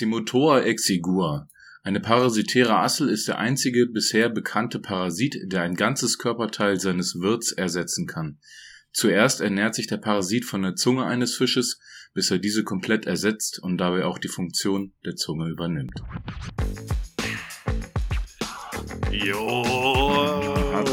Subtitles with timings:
[0.00, 1.46] Cimotoa exigua.
[1.82, 7.52] Eine parasitäre Assel ist der einzige bisher bekannte Parasit, der ein ganzes Körperteil seines Wirts
[7.52, 8.38] ersetzen kann.
[8.94, 11.78] Zuerst ernährt sich der Parasit von der Zunge eines Fisches,
[12.14, 16.02] bis er diese komplett ersetzt und dabei auch die Funktion der Zunge übernimmt.
[19.12, 19.99] Jo.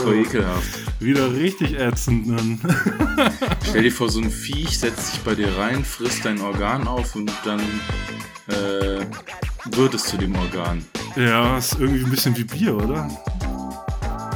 [0.08, 0.80] Hardcore ekelhaft.
[1.00, 2.30] Wieder richtig ätzend.
[2.30, 2.60] Dann.
[3.70, 7.16] Stell dir vor, so ein Viech setzt sich bei dir rein, frisst dein Organ auf
[7.16, 7.60] und dann
[8.48, 9.06] äh,
[9.76, 10.84] wird es zu dem Organ.
[11.16, 13.10] Ja, ist irgendwie ein bisschen wie Bier, oder?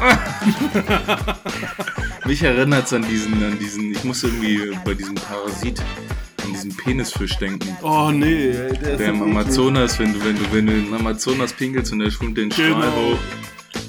[2.25, 5.79] Mich erinnert es an diesen, an diesen, ich muss irgendwie bei diesem Parasit
[6.43, 7.75] an diesen Penisfisch denken.
[7.83, 9.37] Oh nee, der, ist Der im so eklig.
[9.37, 12.69] Amazonas, wenn du, wenn du, wenn du in Amazonas pinkelst und der schwimmt den Strahl
[12.69, 12.95] Genau.
[12.95, 13.17] hoch,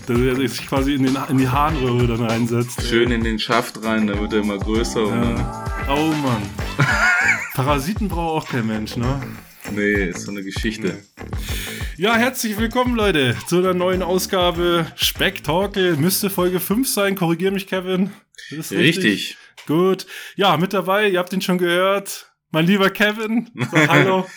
[0.09, 2.83] Der, der sich quasi in, den, in die Harnröhre dann reinsetzt.
[2.83, 5.65] schön in den Schaft rein, dann wird er immer größer Ja.
[5.89, 6.43] Oh Mann.
[7.55, 9.21] Parasiten braucht auch kein Mensch, ne?
[9.71, 11.03] nee, ist so eine Geschichte.
[11.97, 15.97] Ja, herzlich willkommen, Leute, zu einer neuen Ausgabe Spektakel.
[15.97, 18.11] Müsste Folge 5 sein, korrigier mich, Kevin.
[18.51, 19.37] Ist Richtig.
[19.67, 20.07] Gut.
[20.35, 22.33] Ja, mit dabei, ihr habt ihn schon gehört.
[22.51, 23.51] Mein lieber Kevin.
[23.71, 24.27] Sag hallo.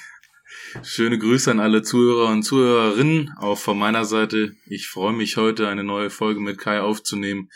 [0.83, 4.55] Schöne Grüße an alle Zuhörer und Zuhörerinnen, auch von meiner Seite.
[4.67, 7.49] Ich freue mich heute, eine neue Folge mit Kai aufzunehmen.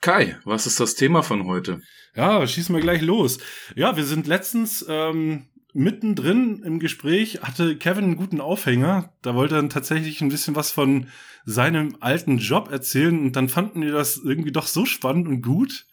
[0.00, 1.80] Kai, was ist das Thema von heute?
[2.14, 3.38] Ja, schießen wir gleich los.
[3.74, 9.12] Ja, wir sind letztens ähm, mittendrin im Gespräch, hatte Kevin einen guten Aufhänger.
[9.22, 11.08] Da wollte er tatsächlich ein bisschen was von
[11.44, 15.86] seinem alten Job erzählen und dann fanden wir das irgendwie doch so spannend und gut,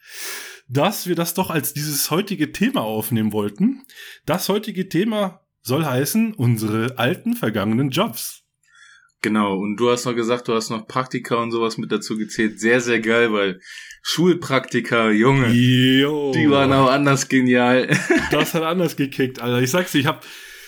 [0.68, 3.84] dass wir das doch als dieses heutige Thema aufnehmen wollten.
[4.26, 8.44] Das heutige Thema soll heißen unsere alten vergangenen Jobs.
[9.22, 12.60] Genau, und du hast noch gesagt, du hast noch Praktika und sowas mit dazu gezählt.
[12.60, 13.60] Sehr, sehr geil, weil
[14.04, 16.32] Schulpraktika, Junge, Jo.
[16.32, 17.90] die waren auch anders genial.
[18.32, 19.62] Das hat anders gekickt, Alter.
[19.62, 20.24] Ich sag's dir, ich hab,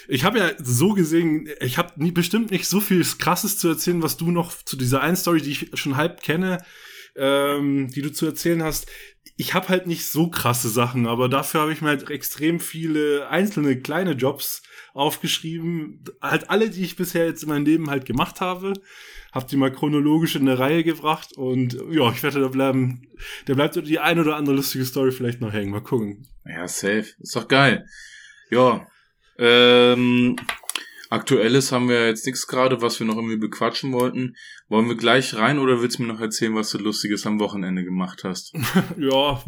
[0.07, 4.01] ich hab ja so gesehen, ich hab nie, bestimmt nicht so viel Krasses zu erzählen,
[4.01, 6.57] was du noch zu dieser einen Story, die ich schon halb kenne,
[7.17, 8.87] ähm, die du zu erzählen hast.
[9.35, 13.29] Ich hab halt nicht so krasse Sachen, aber dafür habe ich mir halt extrem viele
[13.29, 16.03] einzelne kleine Jobs aufgeschrieben.
[16.21, 18.73] Halt alle, die ich bisher jetzt in meinem Leben halt gemacht habe.
[19.31, 23.07] Hab die mal chronologisch in eine Reihe gebracht und ja, ich werde da bleiben.
[23.45, 25.71] Da bleibt die ein oder andere lustige Story vielleicht noch hängen.
[25.71, 26.27] Mal gucken.
[26.45, 27.05] Ja, safe.
[27.19, 27.85] Ist doch geil.
[28.49, 28.87] Ja.
[29.37, 30.37] Ähm,
[31.09, 34.35] Aktuelles haben wir jetzt nichts gerade, was wir noch irgendwie bequatschen wollten.
[34.67, 37.83] Wollen wir gleich rein oder willst du mir noch erzählen, was du Lustiges am Wochenende
[37.83, 38.53] gemacht hast?
[38.97, 39.41] Ja.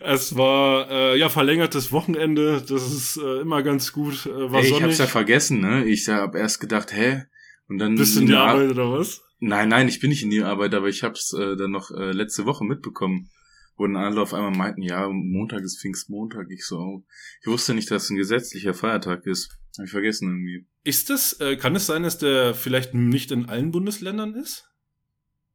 [0.00, 2.62] es war äh, ja verlängertes Wochenende.
[2.68, 4.26] Das ist äh, immer ganz gut.
[4.26, 5.84] Äh, war Ey, ich hab's ja vergessen, ne?
[5.86, 7.24] Ich hab erst gedacht, hä?
[7.68, 9.22] Und dann Bist du in die Ar- Arbeit oder was?
[9.40, 12.12] Nein, nein, ich bin nicht in die Arbeit, aber ich hab's äh, dann noch äh,
[12.12, 13.30] letzte Woche mitbekommen.
[13.76, 16.46] Wo dann alle auf einmal meinten, ja, Montag ist Pfingstmontag.
[16.50, 17.04] Ich so, oh.
[17.40, 19.58] ich wusste nicht, dass es ein gesetzlicher Feiertag ist.
[19.76, 20.66] Hab ich vergessen irgendwie.
[20.84, 24.70] Ist es, äh, kann es sein, dass der vielleicht nicht in allen Bundesländern ist?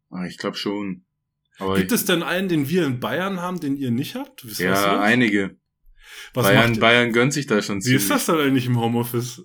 [0.10, 1.06] Ah, ich glaube schon.
[1.60, 4.46] Aber Gibt ich, es denn einen, den wir in Bayern haben, den ihr nicht habt?
[4.46, 5.02] Wisst ja, das?
[5.02, 5.56] einige.
[6.34, 8.04] Was Bayern, Bayern gönnt sich da schon wie ziemlich.
[8.04, 9.44] ist das dann eigentlich im Homeoffice?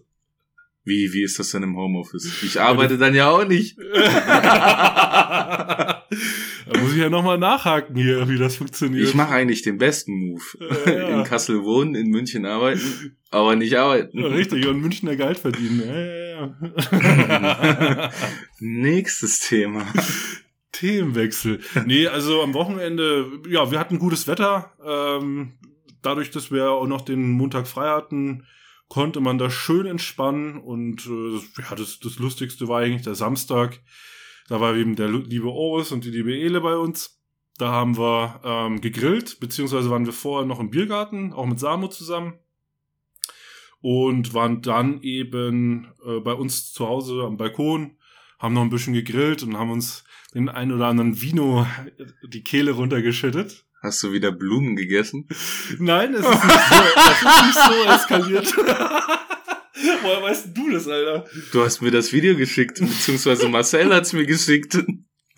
[0.84, 2.42] Wie, wie ist das denn im Homeoffice?
[2.42, 3.78] Ich arbeite dann ja auch nicht.
[6.70, 9.08] da muss ich ja nochmal nachhaken hier, wie das funktioniert.
[9.08, 10.42] Ich mache eigentlich den besten Move.
[10.86, 11.18] Ja.
[11.18, 14.18] In Kassel wohnen, in München arbeiten, aber nicht arbeiten.
[14.18, 15.82] Ja, richtig, und Münchner Geld verdienen.
[15.86, 16.54] Ja.
[18.60, 19.86] Nächstes Thema.
[20.72, 21.60] Themenwechsel.
[21.86, 24.72] Nee, also am Wochenende, ja, wir hatten gutes Wetter.
[24.84, 25.52] Ähm,
[26.02, 28.44] dadurch, dass wir auch noch den Montag frei hatten,
[28.88, 30.58] konnte man da schön entspannen.
[30.58, 33.80] Und äh, ja, das, das Lustigste war eigentlich der Samstag.
[34.48, 37.20] Da war eben der liebe Oris und die liebe Ele bei uns.
[37.56, 41.88] Da haben wir ähm, gegrillt, beziehungsweise waren wir vorher noch im Biergarten, auch mit Samo
[41.88, 42.34] zusammen.
[43.80, 47.98] Und waren dann eben äh, bei uns zu Hause am Balkon,
[48.38, 50.04] haben noch ein bisschen gegrillt und haben uns
[50.34, 51.66] den ein oder anderen Vino
[52.26, 53.64] die Kehle runtergeschüttet.
[53.82, 55.28] Hast du wieder Blumen gegessen?
[55.78, 58.54] Nein, es ist nicht so, es ist nicht so eskaliert.
[60.04, 61.24] Woher weißt du das, Alter?
[61.52, 64.78] Du hast mir das Video geschickt, beziehungsweise Marcel hat's mir geschickt.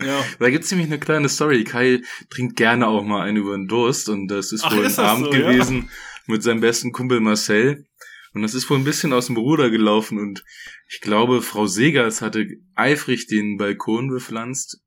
[0.00, 0.24] Ja.
[0.38, 1.64] Da gibt's nämlich eine kleine Story.
[1.64, 4.98] Kai trinkt gerne auch mal einen über den Durst und das ist Ach, wohl ist
[4.98, 5.50] ein Abend so, ja?
[5.50, 5.88] gewesen
[6.26, 7.86] mit seinem besten Kumpel Marcel.
[8.34, 10.44] Und das ist wohl ein bisschen aus dem Ruder gelaufen und
[10.90, 14.80] ich glaube, Frau Segers hatte eifrig den Balkon bepflanzt.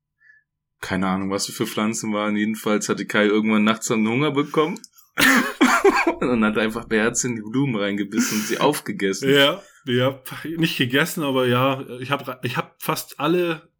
[0.80, 2.36] Keine Ahnung, was für Pflanzen waren.
[2.36, 4.78] Jedenfalls hatte Kai irgendwann nachts einen Hunger bekommen.
[6.20, 9.30] und dann hat er einfach beherzt in die Blumen reingebissen und sie aufgegessen.
[9.30, 10.20] Ja, ja,
[10.56, 13.70] nicht gegessen, aber ja, ich habe ich hab fast alle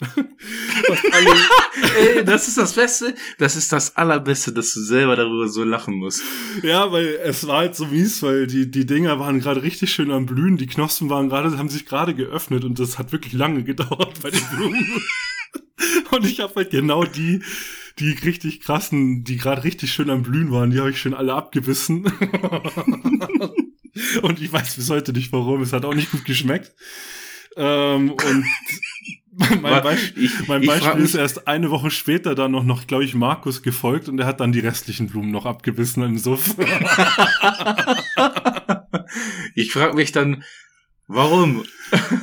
[1.96, 3.14] Ey, das ist das Beste.
[3.38, 6.22] Das ist das Allerbeste, dass du selber darüber so lachen musst.
[6.62, 10.10] Ja, weil es war halt so mies, weil die, die Dinger waren gerade richtig schön
[10.10, 10.56] am Blühen.
[10.56, 14.30] Die Knospen waren gerade, haben sich gerade geöffnet und das hat wirklich lange gedauert bei
[14.30, 15.02] den Blumen.
[16.10, 17.42] und ich habe halt genau die,
[18.00, 21.34] die richtig krassen, die gerade richtig schön am Blühen waren, die habe ich schön alle
[21.34, 22.04] abgebissen.
[24.22, 25.62] und ich weiß bis heute nicht warum.
[25.62, 26.74] Es hat auch nicht gut geschmeckt.
[27.56, 28.44] Ähm, und
[29.60, 33.14] mein, Beispiel, ich, mein Beispiel ist erst eine Woche später dann noch, noch glaube ich,
[33.14, 36.66] Markus gefolgt und er hat dann die restlichen Blumen noch abgebissen insofern.
[39.54, 40.42] ich frage mich dann,
[41.14, 41.64] warum?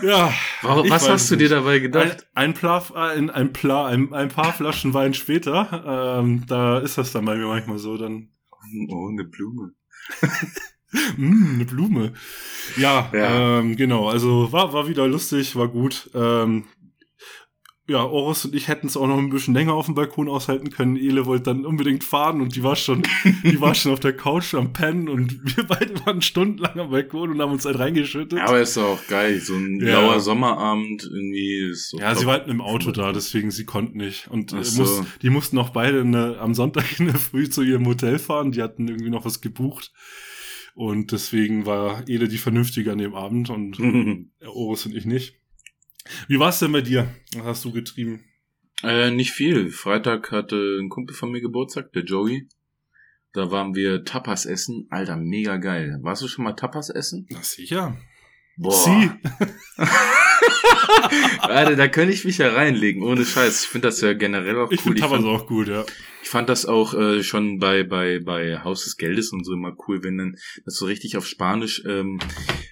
[0.01, 0.33] Ja.
[0.61, 2.27] warum, was hast du dir dabei gedacht?
[2.33, 6.97] Ein, ein, Pla, ein, ein, Pla, ein, ein paar Flaschen Wein später, ähm, da ist
[6.97, 8.29] das dann bei mir manchmal so, dann.
[8.89, 9.73] Oh, eine Blume.
[11.17, 12.13] mm, eine Blume.
[12.77, 13.59] Ja, ja.
[13.59, 14.09] Ähm, genau.
[14.09, 16.09] Also war, war wieder lustig, war gut.
[16.13, 16.65] Ähm,
[17.89, 20.71] ja, Oros und ich hätten es auch noch ein bisschen länger auf dem Balkon aushalten
[20.71, 20.97] können.
[20.97, 23.03] Ele wollte dann unbedingt fahren und die war schon,
[23.43, 27.31] die war schon auf der Couch am Pennen und wir beide waren stundenlang am Balkon
[27.31, 28.39] und haben uns halt reingeschüttet.
[28.39, 29.39] Ja, aber ist doch auch geil.
[29.39, 30.01] So ein ja.
[30.01, 32.19] blauer Sommerabend irgendwie ist so Ja, top.
[32.19, 34.27] sie war halt im Auto da, deswegen sie konnten nicht.
[34.29, 34.81] Und äh, so.
[34.81, 38.51] muss, die mussten auch beide eine, am Sonntag in der Früh zu ihrem Hotel fahren.
[38.51, 39.93] Die hatten irgendwie noch was gebucht.
[40.75, 43.79] Und deswegen war Ele die Vernünftige an dem Abend und
[44.45, 45.35] Oris und ich nicht.
[46.27, 47.07] Wie war es denn bei dir?
[47.36, 48.24] Was hast du getrieben?
[48.83, 49.71] Äh, nicht viel.
[49.71, 52.48] Freitag hatte ein Kumpel von mir Geburtstag, der Joey.
[53.33, 54.88] Da waren wir Tapas essen.
[54.89, 56.00] Alter, mega geil.
[56.01, 57.27] Warst du schon mal Tapas essen?
[57.30, 57.98] Na sicher.
[58.57, 58.71] Boah.
[58.71, 59.12] Sie.
[61.42, 63.63] Alter, da könnte ich mich ja reinlegen, ohne Scheiß.
[63.63, 64.94] Ich finde das ja generell auch ich cool.
[64.94, 65.86] Find ich finde auch gut, ja.
[66.24, 69.75] Ich fand das auch äh, schon bei bei bei Haus des Geldes und so immer
[69.88, 72.19] cool, wenn dann das so richtig auf Spanisch ähm,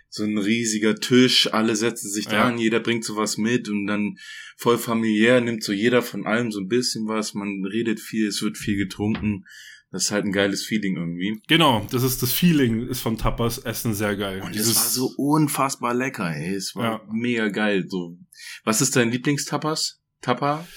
[0.10, 2.64] so ein riesiger Tisch, alle setzen sich dran, ja.
[2.64, 4.18] jeder bringt sowas mit und dann
[4.58, 8.42] voll familiär nimmt so jeder von allem so ein bisschen was, man redet viel, es
[8.42, 9.46] wird viel getrunken.
[9.92, 11.42] Das ist halt ein geiles Feeling irgendwie.
[11.48, 14.42] Genau, das ist das Feeling ist von Tapas Essen sehr geil.
[14.42, 16.56] Und es war so unfassbar lecker, ey.
[16.56, 17.02] Es war ja.
[17.12, 17.86] mega geil.
[17.88, 18.18] So,
[18.64, 20.02] was ist dein Lieblingstapas?
[20.22, 20.68] Tapa?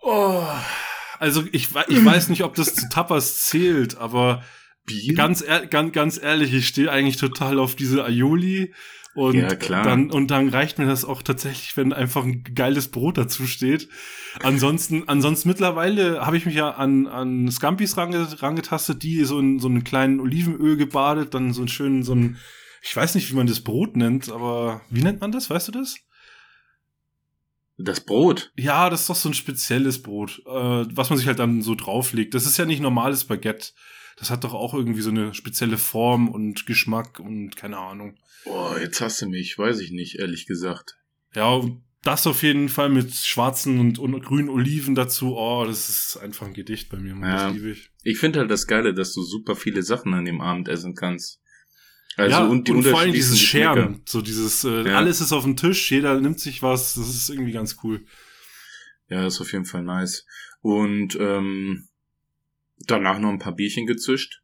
[0.00, 0.44] Oh,
[1.18, 4.42] also ich, ich weiß nicht, ob das zu Tapas zählt, aber
[4.84, 5.14] Bier?
[5.14, 8.74] Ganz, ganz, ganz ehrlich, ich stehe eigentlich total auf diese Aioli.
[9.14, 9.84] Und ja, klar.
[9.84, 13.88] dann, und dann reicht mir das auch tatsächlich, wenn einfach ein geiles Brot dazu steht.
[14.42, 19.58] Ansonsten, ansonsten mittlerweile habe ich mich ja an, an Scampis range, rangetastet, die so in
[19.58, 22.38] so einen kleinen Olivenöl gebadet, dann so einen schönen, so ein,
[22.82, 25.50] ich weiß nicht, wie man das Brot nennt, aber wie nennt man das?
[25.50, 25.96] Weißt du das?
[27.76, 28.52] Das Brot?
[28.56, 31.74] Ja, das ist doch so ein spezielles Brot, äh, was man sich halt dann so
[31.74, 32.32] drauflegt.
[32.32, 33.72] Das ist ja nicht normales Baguette
[34.16, 38.18] das hat doch auch irgendwie so eine spezielle Form und Geschmack und keine Ahnung.
[38.44, 40.98] Boah, jetzt hast du mich, weiß ich nicht, ehrlich gesagt.
[41.34, 41.62] Ja,
[42.02, 45.36] das auf jeden Fall mit schwarzen und, grünen Oliven dazu.
[45.36, 47.30] Oh, das ist einfach ein Gedicht bei mir, man.
[47.30, 47.46] Ja.
[47.46, 47.90] Das liebe ich.
[48.02, 51.40] Ich finde halt das Geile, dass du super viele Sachen an dem Abend essen kannst.
[52.16, 54.96] Also ja, und die und vor allem dieses Scheren, so dieses äh, ja.
[54.96, 58.04] alles ist auf dem Tisch, jeder nimmt sich was, das ist irgendwie ganz cool.
[59.08, 60.26] Ja, das ist auf jeden Fall nice.
[60.60, 61.88] Und ähm,
[62.86, 64.42] danach noch ein paar Bierchen gezischt.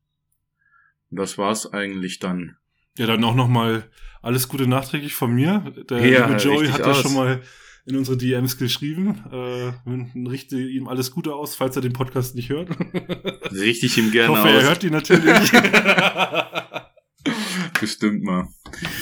[1.11, 2.57] Das war's eigentlich dann.
[2.97, 3.91] Ja, dann auch noch mal
[4.23, 5.73] alles Gute nachträglich von mir.
[5.89, 7.43] Der ja, liebe Joey hat ja schon mal
[7.87, 9.25] in unsere DMs geschrieben.
[9.33, 12.69] Äh, richte ihm alles Gute aus, falls er den Podcast nicht hört.
[13.51, 14.63] Richtig ihm gerne ich hoffe, aus.
[14.63, 15.53] er hört ihn natürlich.
[17.81, 18.49] Bestimmt mal.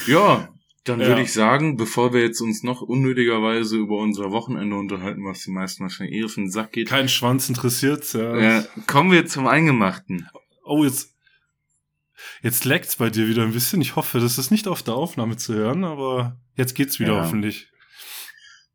[0.07, 0.49] Ja,
[0.89, 1.09] dann ja.
[1.09, 5.51] würde ich sagen, bevor wir jetzt uns noch unnötigerweise über unser Wochenende unterhalten, was die
[5.51, 6.89] meisten wahrscheinlich eh auf den Sack geht.
[6.89, 8.37] Kein Schwanz interessiert, ja.
[8.37, 8.65] ja.
[8.87, 10.29] Kommen wir zum Eingemachten.
[10.65, 11.17] Oh, jetzt,
[12.43, 13.81] jetzt leckt's bei dir wieder ein bisschen.
[13.81, 17.25] Ich hoffe, das ist nicht auf der Aufnahme zu hören, aber jetzt geht's wieder ja.
[17.25, 17.69] hoffentlich.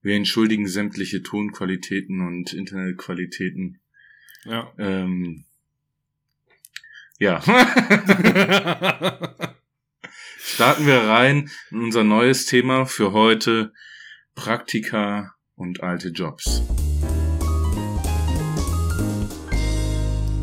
[0.02, 3.80] Wir entschuldigen sämtliche Tonqualitäten und Internetqualitäten.
[4.44, 4.74] Ja.
[4.78, 5.46] Ähm,
[7.20, 7.42] ja.
[10.44, 13.74] starten wir rein in unser neues Thema für heute.
[14.36, 16.62] Praktika und alte Jobs.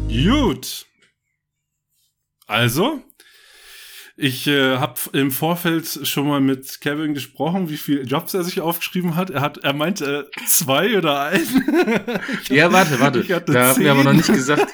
[0.09, 0.87] Gut.
[2.47, 3.03] Also,
[4.17, 8.61] ich äh, habe im Vorfeld schon mal mit Kevin gesprochen, wie viele Jobs er sich
[8.61, 9.31] aufgeschrieben hat.
[9.31, 11.65] Er hat, er meinte äh, zwei oder einen.
[12.49, 13.23] ja, warte, warte.
[13.23, 14.73] Da haben wir aber noch nicht gesagt.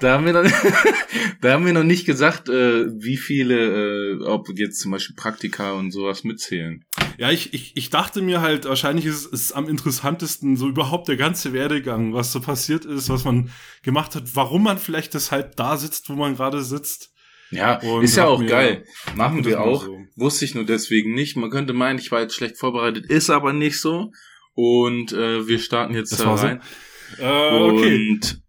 [0.00, 0.44] Da haben wir noch,
[1.40, 5.72] da haben wir noch nicht gesagt, äh, wie viele, äh, ob jetzt zum Beispiel Praktika
[5.72, 6.84] und sowas mitzählen.
[7.18, 11.16] Ja, ich, ich, ich dachte mir halt, wahrscheinlich ist es am interessantesten so überhaupt der
[11.16, 13.50] ganze Werdegang, was so passiert ist, was man
[13.82, 17.12] gemacht hat, warum man vielleicht deshalb da sitzt, wo man gerade sitzt.
[17.50, 18.84] Ja, und ist ja auch geil.
[19.14, 19.84] Machen wir auch.
[19.84, 19.98] So.
[20.16, 21.36] Wusste ich nur deswegen nicht.
[21.36, 24.10] Man könnte meinen, ich war jetzt schlecht vorbereitet, ist aber nicht so.
[24.54, 26.46] Und äh, wir starten jetzt Das da war so.
[26.46, 26.60] rein.
[27.18, 28.08] Äh, okay.
[28.10, 28.42] Und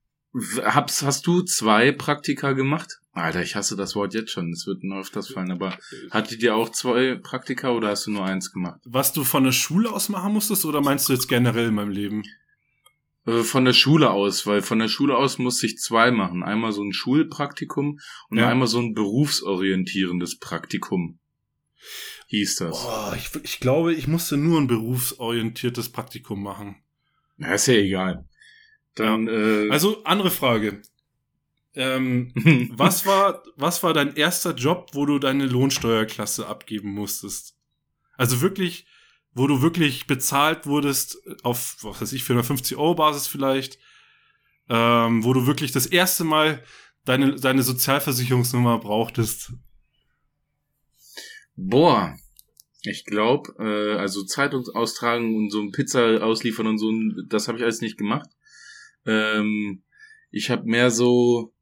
[0.63, 2.99] hab's, hast du zwei Praktika gemacht?
[3.13, 4.51] Alter, ich hasse das Wort jetzt schon.
[4.51, 5.77] Es wird noch öfters fallen, aber
[6.11, 8.79] hattet ihr auch zwei Praktika oder hast du nur eins gemacht?
[8.85, 11.89] Was du von der Schule aus machen musstest oder meinst du jetzt generell in meinem
[11.89, 12.23] Leben?
[13.25, 16.43] Äh, Von der Schule aus, weil von der Schule aus musste ich zwei machen.
[16.43, 18.49] Einmal so ein Schulpraktikum und Ja.
[18.49, 21.19] einmal so ein berufsorientierendes Praktikum.
[22.27, 22.83] Hieß das.
[22.83, 26.75] Boah, ich, ich glaube, ich musste nur ein berufsorientiertes Praktikum machen.
[27.37, 28.25] Na, ist ja egal.
[28.97, 30.81] Dann, äh, Also, andere Frage.
[31.75, 32.31] Ähm,
[32.75, 37.55] was war, was war dein erster Job, wo du deine Lohnsteuerklasse abgeben musstest?
[38.17, 38.87] Also wirklich,
[39.33, 43.77] wo du wirklich bezahlt wurdest auf, was weiß ich, 450 Euro Basis vielleicht,
[44.69, 46.63] ähm, wo du wirklich das erste Mal
[47.05, 49.53] deine, deine Sozialversicherungsnummer brauchtest.
[51.55, 52.17] Boah,
[52.81, 56.91] ich glaube, äh, also Zeitungsaustragen und so ein Pizza ausliefern und so,
[57.27, 58.29] das habe ich alles nicht gemacht.
[59.07, 59.83] Ähm,
[60.29, 61.53] ich habe mehr so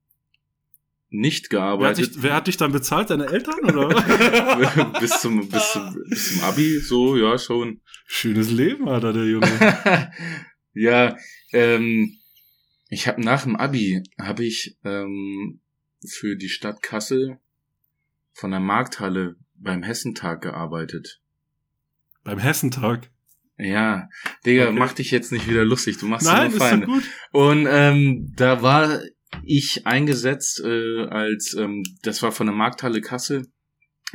[1.09, 3.09] nicht Wer hat, gearbeitet dich, wer hat dich dann bezahlt?
[3.09, 3.89] Deine Eltern oder?
[4.99, 7.81] bis zum bis zum bis zum Abi, so ja schon.
[8.05, 10.11] Schönes Leben hat er, der Junge.
[10.73, 11.15] ja,
[11.53, 12.17] ähm,
[12.89, 15.61] ich habe nach dem Abi habe ich ähm,
[16.05, 17.39] für die Stadt Kassel
[18.33, 21.21] von der Markthalle beim Hessentag gearbeitet.
[22.23, 23.09] Beim Hessentag.
[23.57, 24.09] Ja,
[24.45, 24.77] Digga, Okay.
[24.77, 25.97] mach dich jetzt nicht wieder lustig.
[25.97, 26.85] Du machst Nein, immer ist doch Feinde.
[26.87, 27.03] gut.
[27.31, 29.01] Und ähm, da war
[29.45, 33.47] ich eingesetzt äh, als, ähm, das war von der Markthalle Kassel.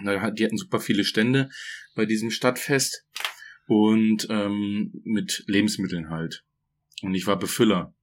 [0.02, 0.09] Die
[0.44, 1.49] hatten super viele Stände
[1.94, 3.04] bei diesem Stadtfest
[3.66, 6.42] und ähm, mit Lebensmitteln halt.
[7.02, 7.94] Und ich war Befüller.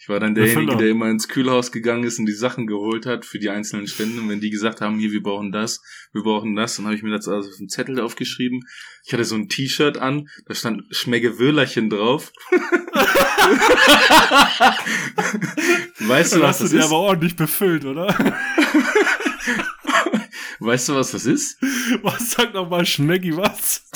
[0.00, 3.24] Ich war dann derjenige, der immer ins Kühlhaus gegangen ist und die Sachen geholt hat
[3.24, 4.20] für die einzelnen Stände.
[4.20, 7.02] Und wenn die gesagt haben, hier, wir brauchen das, wir brauchen das, dann habe ich
[7.02, 8.60] mir das also auf einen Zettel aufgeschrieben.
[9.04, 12.32] Ich hatte so ein T-Shirt an, da stand Schmeggewöhlerchen drauf.
[15.98, 16.84] weißt du, was das ist?
[16.84, 18.06] aber ordentlich befüllt, oder?
[20.60, 21.56] Weißt du, was das ist?
[22.02, 23.87] Was sagt nochmal Schmecki was?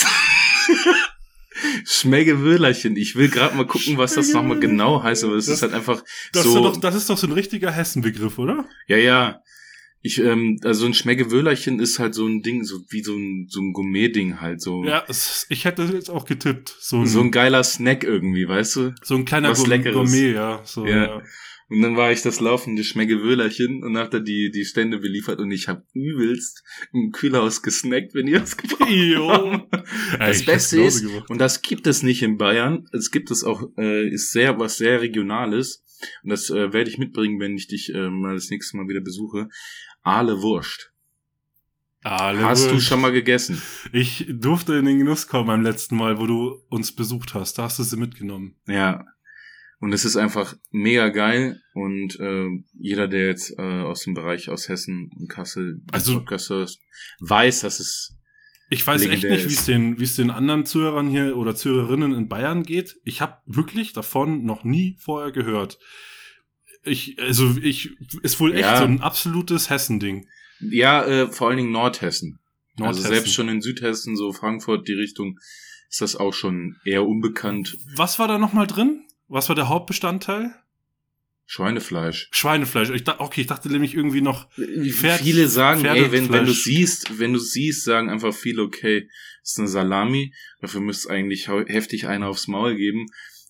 [2.02, 2.96] Schmeggewöhlerchen.
[2.96, 5.72] Ich will gerade mal gucken, was das nochmal genau heißt, aber es Das- ist halt
[5.74, 6.50] einfach Das, so.
[6.50, 8.64] ist doch, das ist doch so ein richtiger Hessenbegriff, oder?
[8.88, 9.40] Ja, ja.
[10.04, 13.60] Ich, ähm, also ein Schmeggewöhlerchen ist halt so ein Ding, so wie so ein, so
[13.60, 16.74] ein Gourmet-Ding halt, so, Ja, es, ich hätte jetzt auch getippt.
[16.80, 18.94] So ein, so ein geiler Snack irgendwie, weißt du?
[19.02, 19.94] so ein kleiner was Gour- Leckeres.
[19.94, 20.60] Gourmet, ja.
[20.64, 21.04] So, Ja.
[21.04, 21.22] ja.
[21.72, 25.50] Und dann war ich das laufende Schmeggewöhlerchen und hab da die, die Stände beliefert und
[25.50, 26.62] ich hab übelst
[26.92, 29.88] im Kühlhaus gesnackt, wenn ihr das gebraucht habt.
[30.18, 31.30] Das Beste ist, gemacht.
[31.30, 34.76] und das gibt es nicht in Bayern, es gibt es auch, äh, ist sehr, was
[34.76, 35.82] sehr Regionales.
[36.22, 39.00] Und das äh, werde ich mitbringen, wenn ich dich äh, mal das nächste Mal wieder
[39.00, 39.48] besuche.
[40.02, 40.92] Aale Wurst.
[42.02, 42.86] Alle Hast du Wurst.
[42.86, 43.62] schon mal gegessen?
[43.92, 47.58] Ich durfte in den Genuss kommen beim letzten Mal, wo du uns besucht hast.
[47.58, 48.56] Da hast du sie mitgenommen.
[48.66, 49.06] Ja.
[49.82, 51.60] Und es ist einfach mega geil.
[51.74, 52.46] Und äh,
[52.78, 56.78] jeder, der jetzt äh, aus dem Bereich aus Hessen und Kassel Also- Podcast hört,
[57.18, 58.16] weiß, dass es
[58.70, 62.14] Ich weiß echt nicht, wie es den, wie es den anderen Zuhörern hier oder Zuhörerinnen
[62.14, 62.94] in Bayern geht.
[63.04, 65.78] Ich habe wirklich davon noch nie vorher gehört.
[66.84, 67.90] Ich, also ich,
[68.22, 68.78] ist wohl echt Ja.
[68.78, 70.26] so ein absolutes Hessending.
[70.60, 72.38] ja äh, vor allen Dingen Nordhessen.
[72.76, 73.10] Also Nordhessen.
[73.10, 75.38] selbst schon in Südhessen, so Frankfurt, die Richtung,
[75.90, 77.76] ist das auch schon eher unbekannt.
[77.96, 79.01] Was war da nochmal drin?
[79.32, 80.54] Was war der Hauptbestandteil?
[81.46, 82.28] Schweinefleisch.
[82.32, 82.90] Schweinefleisch.
[82.90, 84.50] Ich dachte, okay, ich dachte nämlich irgendwie noch.
[84.52, 89.08] Pferd- viele sagen, ey, wenn, wenn du siehst, wenn du siehst, sagen einfach viele, okay,
[89.42, 93.06] ist eine Salami, dafür müsste eigentlich heftig eine aufs Maul geben.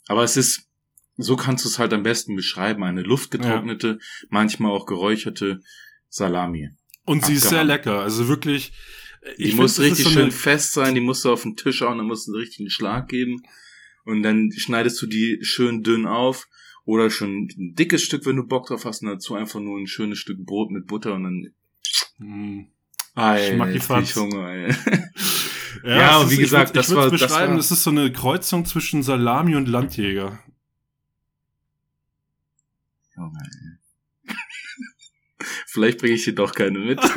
[0.07, 0.69] Aber es ist,
[1.17, 3.99] so kannst du es halt am besten beschreiben, eine luftgetrocknete,
[4.31, 5.62] manchmal auch geräucherte
[6.09, 6.71] Salami.
[7.05, 7.67] Und sie ist sehr Abgehauen.
[7.67, 8.01] lecker.
[8.03, 8.73] Also wirklich.
[9.37, 11.81] Die ich find, muss richtig so schön fest sein, die musst du auf den Tisch
[11.81, 13.43] hauen, dann musst du einen richtigen Schlag geben.
[14.05, 16.49] Und dann schneidest du die schön dünn auf.
[16.85, 19.87] Oder schon ein dickes Stück, wenn du Bock drauf hast, und dazu einfach nur ein
[19.87, 21.53] schönes Stück Brot mit Butter und dann.
[22.19, 22.67] Mm.
[23.15, 24.75] Alter, ich Hunger, ey.
[25.85, 27.57] Ja, Ja, und wie ist- gesagt, ich das würd, war- ich würd's das beschreiben, war-
[27.59, 30.39] das ist so eine Kreuzung zwischen Salami und Landjäger.
[33.17, 34.35] Junge, ey.
[35.67, 37.01] Vielleicht bringe ich dir doch keine mit.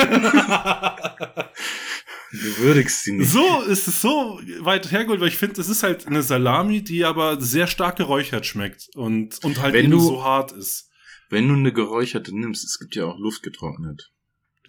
[2.35, 3.29] Du würdigst sie nicht.
[3.31, 7.05] so ist es so weit hergeholt, weil ich finde, es ist halt eine Salami, die
[7.05, 10.89] aber sehr stark geräuchert schmeckt und, und halt Wenn eben du- so hart ist.
[11.29, 14.11] Wenn du eine geräucherte nimmst, es gibt ja auch Luft getrocknet.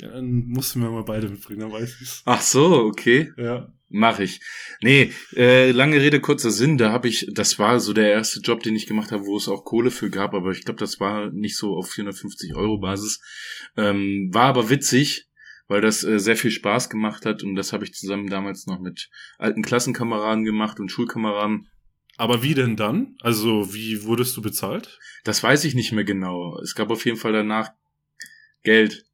[0.00, 2.22] Ja, dann mussten wir mal beide mitbringen, dann weiß ich's.
[2.24, 3.30] Ach so, okay.
[3.36, 3.72] Ja.
[3.88, 4.40] Mach ich.
[4.82, 8.62] Nee, äh, lange Rede, kurzer Sinn, da habe ich, das war so der erste Job,
[8.62, 11.30] den ich gemacht habe, wo es auch Kohle für gab, aber ich glaube, das war
[11.30, 13.20] nicht so auf 450 Euro Basis.
[13.76, 15.25] Ähm, war aber witzig,
[15.68, 18.80] weil das äh, sehr viel Spaß gemacht hat und das habe ich zusammen damals noch
[18.80, 19.08] mit
[19.38, 21.68] alten Klassenkameraden gemacht und Schulkameraden.
[22.18, 23.16] Aber wie denn dann?
[23.20, 24.98] Also, wie wurdest du bezahlt?
[25.24, 26.58] Das weiß ich nicht mehr genau.
[26.62, 27.70] Es gab auf jeden Fall danach
[28.62, 29.04] Geld.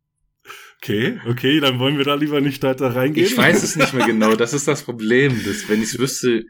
[0.78, 3.26] Okay, okay, dann wollen wir da lieber nicht da reingehen.
[3.26, 4.34] Ich weiß es nicht mehr genau.
[4.34, 5.42] Das ist das Problem.
[5.44, 6.44] Dass, wenn ich es wüsste,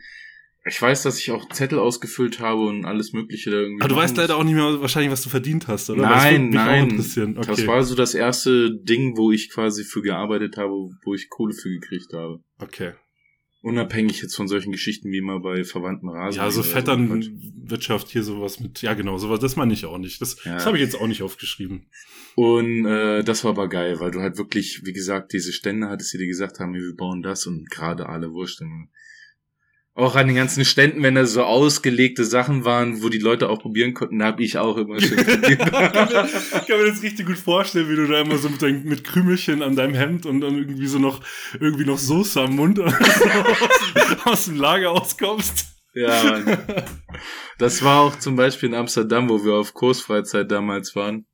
[0.65, 3.83] ich weiß, dass ich auch Zettel ausgefüllt habe und alles Mögliche da irgendwie.
[3.83, 6.03] Aber du weißt leider auch nicht mehr wahrscheinlich, was du verdient hast, oder?
[6.03, 7.01] Nein, nein.
[7.37, 7.47] Okay.
[7.49, 10.73] Das war so das erste Ding, wo ich quasi für gearbeitet habe,
[11.05, 12.41] wo ich Kohle für gekriegt habe.
[12.59, 12.93] okay.
[13.65, 16.37] Unabhängig jetzt von solchen Geschichten wie immer bei verwandten Rasen.
[16.37, 20.21] Ja, so Vetternwirtschaft hier sowas mit, ja genau, sowas, das meine ich auch nicht.
[20.21, 20.55] Das, Ja.
[20.55, 21.87] das habe ich jetzt auch nicht aufgeschrieben.
[22.35, 26.13] Und äh, das war aber geil, weil du halt wirklich, wie gesagt, diese Stände hattest,
[26.13, 28.61] die dir gesagt haben, wir bauen das und gerade alle Wurst.
[28.63, 28.89] Und
[29.95, 33.61] auch an den ganzen Ständen, wenn da so ausgelegte Sachen waren, wo die Leute auch
[33.61, 35.61] probieren konnten, da habe ich auch immer schön probiert.
[35.61, 39.05] ich kann mir das richtig gut vorstellen, wie du da immer so mit, dein, mit
[39.05, 41.21] Krümelchen an deinem Hemd und dann irgendwie so noch,
[41.61, 42.95] irgendwie noch Soße am Mund aus,
[44.25, 45.67] aus dem Lager auskommst.
[45.95, 46.59] Ja, Mann.
[47.59, 51.27] Das war auch zum Beispiel in Amsterdam, wo wir auf Kursfreizeit damals waren.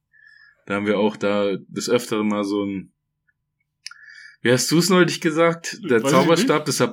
[0.67, 2.93] Da haben wir auch da des Öfteren mal so ein
[4.43, 5.79] wie hast du es neulich gesagt?
[5.89, 6.85] Der Weiß Zauberstab des so?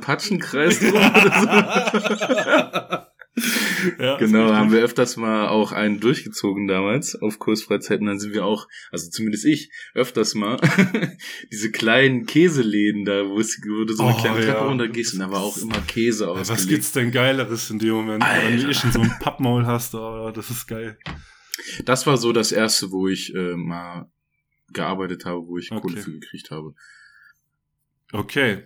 [3.99, 8.05] ja, Genau, haben wir öfters mal auch einen durchgezogen damals auf Kursfreizeiten.
[8.07, 10.57] Dann sind wir auch, also zumindest ich, öfters mal
[11.51, 14.65] diese kleinen Käseläden da, wo, es, wo du so eine Oh, kleine Treppe ja.
[14.65, 16.49] runtergehst und da war auch immer Käse ausgelegt.
[16.49, 18.23] Was gibt's denn Geileres in dem Moment?
[18.23, 18.57] Wenn Alter.
[18.57, 20.97] du eh schon so ein Pappmaul hast, oh, das ist geil.
[21.85, 24.09] Das war so das erste, wo ich äh, mal
[24.73, 25.97] gearbeitet habe, wo ich Kohle Okay.
[26.01, 26.73] für gekriegt habe.
[28.15, 28.63] Okay.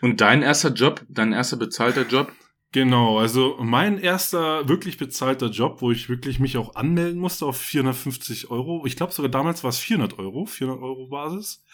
[0.00, 2.32] Und dein erster Job, dein erster bezahlter Job?
[2.72, 7.56] Genau, also mein erster wirklich bezahlter Job, wo ich wirklich mich auch anmelden musste auf
[7.60, 8.84] 450 Euro.
[8.86, 11.64] Ich glaube sogar damals war es 400 Euro, 400 Euro Basis.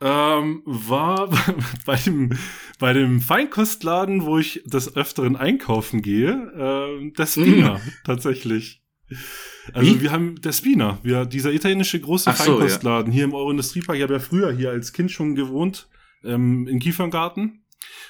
[0.00, 1.30] Ähm, war
[1.86, 2.36] bei dem,
[2.78, 8.82] bei dem Feinkostladen, wo ich des Öfteren einkaufen gehe, ähm, der Spina, tatsächlich.
[9.72, 10.00] Also Wie?
[10.00, 13.96] wir haben, der Spina, wir, dieser italienische große Ach so, Feinkostladen hier im Euro-Industriepark.
[13.96, 15.88] Ich habe ja früher hier als Kind schon gewohnt,
[16.24, 17.64] ähm, in Kieferngarten.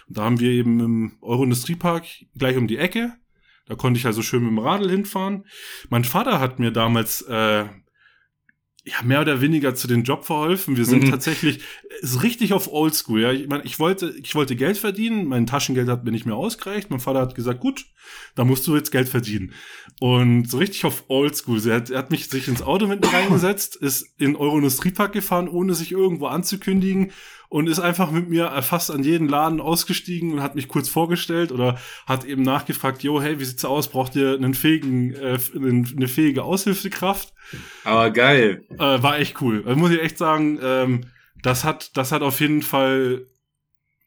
[0.08, 2.04] Und da haben wir eben im Euro-Industriepark
[2.36, 3.14] gleich um die Ecke.
[3.66, 5.44] Da konnte ich also schön mit dem Radl hinfahren.
[5.88, 7.66] Mein Vater hat mir damals äh,
[8.84, 10.76] ja mehr oder weniger zu den Job verholfen.
[10.76, 11.10] Wir sind Mhm.
[11.10, 11.60] tatsächlich
[12.00, 13.20] ist richtig auf Oldschool.
[13.20, 15.26] Ja, ich, meine, ich wollte ich wollte Geld verdienen.
[15.26, 16.90] Mein Taschengeld hat mir nicht mehr ausgereicht.
[16.90, 17.86] Mein Vater hat gesagt, gut,
[18.34, 19.52] da musst du jetzt Geld verdienen.
[20.00, 21.60] Und so richtig auf Oldschool.
[21.68, 25.48] Er hat, er hat mich sich ins Auto mit mir reingesetzt, ist in Euro-Industriepark gefahren,
[25.48, 27.12] ohne sich irgendwo anzukündigen
[27.52, 31.52] und ist einfach mit mir fast an jeden Laden ausgestiegen und hat mich kurz vorgestellt
[31.52, 33.90] oder hat eben nachgefragt, jo, hey, wie sieht's aus?
[33.90, 37.34] Braucht ihr einen fähigen, äh, eine fähige Aushilfskraft?
[37.84, 38.64] Aber geil.
[38.70, 39.64] Äh, war echt cool.
[39.66, 41.02] Also muss ich echt sagen, ähm,
[41.42, 43.26] das hat, das hat auf jeden Fall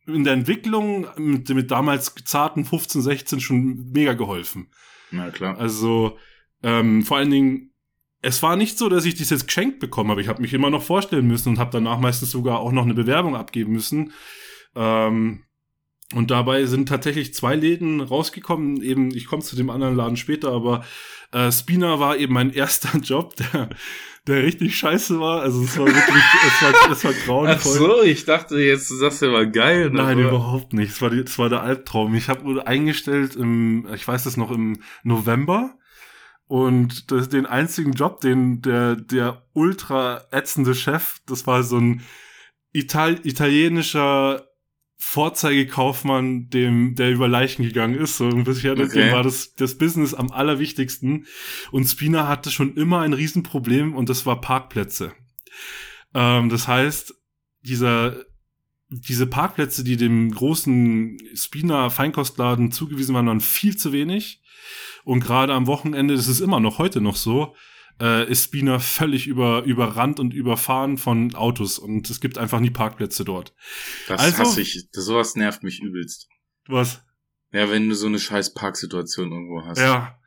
[0.08, 4.72] in der Entwicklung mit, mit damals zarten 15, 16 schon mega geholfen.
[5.12, 5.56] Na klar.
[5.60, 6.18] Also
[6.64, 7.75] ähm, vor allen Dingen,
[8.26, 10.22] es war nicht so, dass ich das jetzt geschenkt bekommen habe.
[10.22, 12.94] Ich habe mich immer noch vorstellen müssen und habe danach meistens sogar auch noch eine
[12.96, 14.12] Bewerbung abgeben müssen.
[14.76, 15.44] Ähm,
[16.14, 18.82] und dabei sind tatsächlich zwei Läden rausgekommen.
[18.82, 20.84] Eben, ich komme zu dem anderen Laden später, aber
[21.32, 23.70] äh, Spina war eben mein erster Job, der,
[24.28, 25.42] der richtig scheiße war.
[25.42, 27.74] Also es war wirklich, es war, es war Ach grauenvoll.
[27.78, 29.90] so, ich dachte jetzt, du sagst ja mal geil.
[29.90, 29.98] ne?
[29.98, 30.92] Nein, Aber- überhaupt nicht.
[30.92, 32.14] Es war, die, es war der Albtraum.
[32.16, 35.76] Ich habe eingestellt im, ich weiß es noch, im November.
[36.48, 42.02] Und das, den einzigen Job, den der, der ultra ätzende Chef, das war so ein
[42.72, 44.46] Ital italienischer
[44.98, 48.18] Vorzeigekaufmann, dem, der über Leichen gegangen ist.
[48.18, 49.02] So, und bisher Okay.
[49.06, 51.26] dem war das, das Business am allerwichtigsten.
[51.72, 55.14] Und Spina hatte schon immer ein Riesenproblem und das war Parkplätze.
[56.14, 57.14] Ähm, das heißt,
[57.62, 58.26] dieser,
[58.90, 64.42] diese Parkplätze, die dem großen Spina Feinkostladen zugewiesen waren, waren viel zu wenig.
[65.06, 67.56] Und gerade am Wochenende, das ist immer noch heute noch so,
[68.02, 72.72] äh, ist Spina völlig über, überrannt und überfahren von Autos und es gibt einfach nie
[72.72, 73.54] Parkplätze dort.
[74.10, 74.90] Das Also- hasse ich.
[74.92, 76.28] Das, sowas nervt mich übelst.
[76.68, 77.02] Was?
[77.54, 79.78] Ja, wenn du so eine scheiß Parksituation irgendwo hast.
[79.80, 80.18] Ja.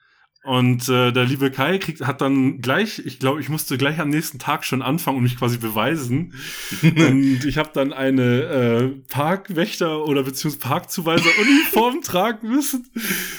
[0.45, 4.09] Und äh, der liebe Kai kriegt, hat dann gleich, ich glaube, ich musste gleich am
[4.09, 6.33] nächsten Tag schon anfangen und mich quasi beweisen.
[6.83, 12.89] und ich habe dann eine äh, Parkwächter oder beziehungsweise Parkzuweiser Uniform tragen müssen.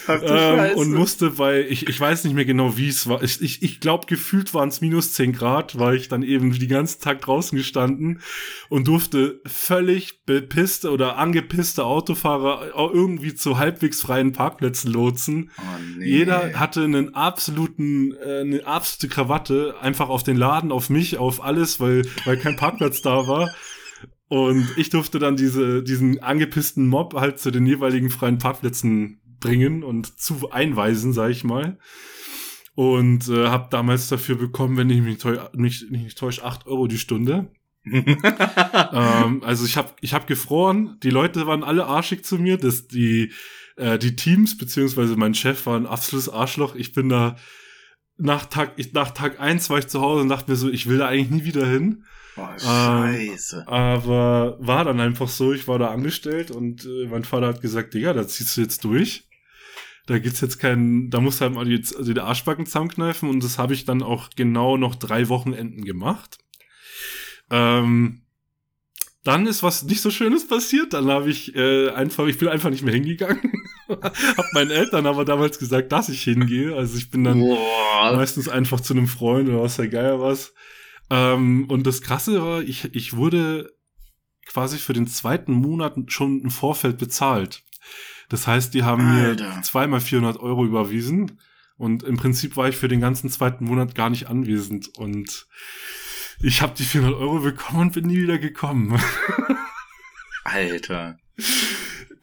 [0.09, 3.23] Ähm, und musste bei, ich, ich weiß nicht mehr genau, wie es war.
[3.23, 6.69] Ich, ich, ich glaube, gefühlt waren es minus 10 Grad, weil ich dann eben den
[6.69, 8.21] ganzen Tag draußen gestanden
[8.67, 15.51] und durfte völlig bepisste oder angepisste Autofahrer auch irgendwie zu halbwegs freien Parkplätzen lotsen.
[15.57, 15.61] Oh,
[15.97, 16.05] nee.
[16.05, 21.43] Jeder hatte einen absoluten, äh, eine absolute Krawatte, einfach auf den Laden, auf mich, auf
[21.43, 23.53] alles, weil, weil kein Parkplatz da war.
[24.27, 29.83] Und ich durfte dann diese, diesen angepissten Mob halt zu den jeweiligen freien Parkplätzen bringen
[29.83, 31.79] und zu einweisen, sag ich mal.
[32.75, 36.87] Und äh, habe damals dafür bekommen, wenn ich mich, täusch, mich nicht täusche, acht Euro
[36.87, 37.51] die Stunde.
[37.83, 42.87] ähm, also ich habe ich hab gefroren, die Leute waren alle arschig zu mir, dass
[42.87, 43.31] die,
[43.79, 46.75] äh, die Teams, beziehungsweise mein Chef war ein absolutes Arschloch.
[46.75, 47.37] Ich bin da
[48.17, 50.87] nach Tag, ich, nach Tag eins war ich zu Hause und dachte mir so, ich
[50.87, 52.05] will da eigentlich nie wieder hin.
[52.35, 53.65] Oh, scheiße.
[53.67, 57.61] Ähm, aber war dann einfach so, ich war da angestellt und äh, mein Vater hat
[57.61, 59.25] gesagt, Digga, da ziehst du jetzt durch.
[60.05, 63.57] Da gibt's jetzt keinen, da muss halt mal jetzt also die Arschbacken zusammenkneifen und das
[63.57, 66.37] habe ich dann auch genau noch drei Wochenenden gemacht.
[67.51, 68.23] Ähm,
[69.29, 70.93] dann ist was nicht so Schönes passiert.
[70.93, 73.53] Dann habe ich äh, einfach, ich bin einfach nicht mehr hingegangen.
[73.87, 76.75] hab meinen Eltern aber damals gesagt, dass ich hingehe.
[76.75, 78.13] Also ich bin dann Boah.
[78.15, 80.55] meistens einfach zu einem Freund oder was der Geier was.
[81.11, 83.71] Ähm, und das Krasse war, ich, ich wurde
[84.47, 87.61] quasi für den zweiten Monat schon im Vorfeld bezahlt.
[88.29, 89.57] Das heißt, die haben Alter.
[89.57, 91.39] mir zweimal 400 Euro überwiesen
[91.77, 95.47] und im Prinzip war ich für den ganzen zweiten Monat gar nicht anwesend und
[96.41, 98.99] ich habe die 400 Euro bekommen und bin nie wieder gekommen.
[100.43, 101.17] Alter.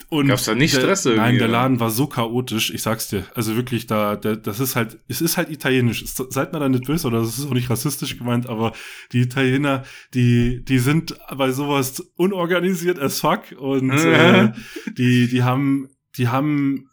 [0.08, 1.48] Und Gab's da nicht der, Stress irgendwie, Nein, der?
[1.48, 3.24] Laden war so chaotisch, ich sag's dir.
[3.34, 6.04] Also wirklich, da, der, das ist halt, es ist halt italienisch.
[6.06, 8.72] Seid mir da nicht böse oder das ist auch nicht rassistisch gemeint, aber
[9.12, 14.52] die Italiener, die, die sind bei sowas unorganisiert as fuck und äh,
[14.96, 16.88] die, die haben, die haben,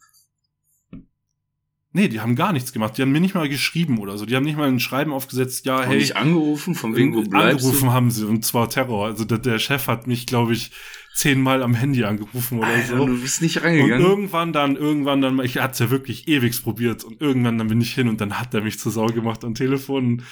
[1.94, 2.98] nee, die haben gar nichts gemacht.
[2.98, 4.26] Die haben mir nicht mal geschrieben oder so.
[4.26, 7.22] Die haben nicht mal ein Schreiben aufgesetzt, ja, Hey, hey, nicht angerufen, von wegen, wo
[7.22, 7.92] bleibst angerufen du?
[7.92, 9.06] haben sie und zwar Terror.
[9.06, 10.70] Also der, der Chef hat mich, glaube ich,
[11.14, 13.06] zehnmal am Handy angerufen oder Alter, so.
[13.06, 14.04] du bist nicht Und rangegangen.
[14.04, 17.94] irgendwann dann, irgendwann dann, ich hat's ja wirklich ewigst probiert und irgendwann dann bin ich
[17.94, 20.22] hin und dann hat er mich zur Sau gemacht am Telefon.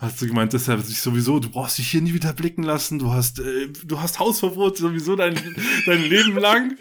[0.00, 3.10] Hast du gemeint, deshalb sich sowieso, du brauchst dich hier nie wieder blicken lassen, du
[3.10, 5.34] hast, äh, du hast Hausverbot sowieso dein,
[5.86, 6.76] dein Leben lang.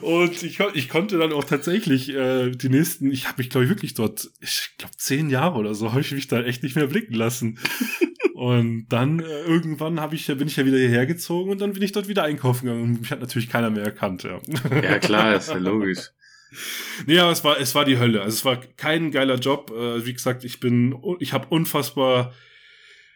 [0.00, 3.70] Und ich, ich konnte dann auch tatsächlich äh, die nächsten, ich habe mich glaube ich
[3.70, 6.86] wirklich dort, ich glaube zehn Jahre oder so, habe ich mich da echt nicht mehr
[6.86, 7.58] blicken lassen.
[8.34, 11.82] Und dann äh, irgendwann habe ich, bin ich ja wieder hierher gezogen und dann bin
[11.82, 12.82] ich dort wieder einkaufen gegangen.
[12.82, 14.24] Und mich hat natürlich keiner mehr erkannt.
[14.24, 14.40] Ja.
[14.82, 16.10] Ja, klar, ist ja logisch.
[17.06, 18.20] Nee, aber es war, es war die Hölle.
[18.20, 19.70] Also es war kein geiler Job.
[19.70, 22.34] Äh, wie gesagt, ich bin, ich habe unfassbar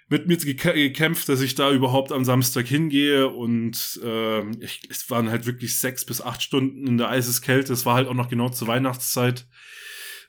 [0.09, 5.11] mit mir gekä- gekämpft, dass ich da überhaupt am Samstag hingehe und ähm, ich, es
[5.11, 7.73] waren halt wirklich sechs bis acht Stunden in der Eiseskälte.
[7.73, 9.49] Es war halt auch noch genau zur Weihnachtszeit.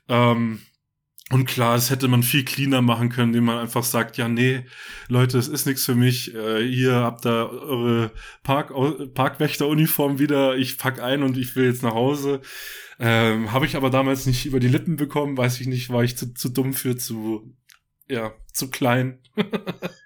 [0.08, 0.60] Ähm,
[1.30, 4.64] und klar, das hätte man viel cleaner machen können, indem man einfach sagt, ja, nee,
[5.08, 6.34] Leute, es ist nichts für mich.
[6.34, 8.12] Äh, ihr habt da eure
[8.42, 8.72] Park
[9.14, 10.56] Parkwächteruniform wieder.
[10.56, 12.40] Ich pack ein und ich will jetzt nach Hause.
[12.98, 16.16] Ähm, Habe ich aber damals nicht über die Lippen bekommen, weiß ich nicht, war ich
[16.16, 17.54] zu, zu dumm für, zu,
[18.08, 19.20] ja, zu klein.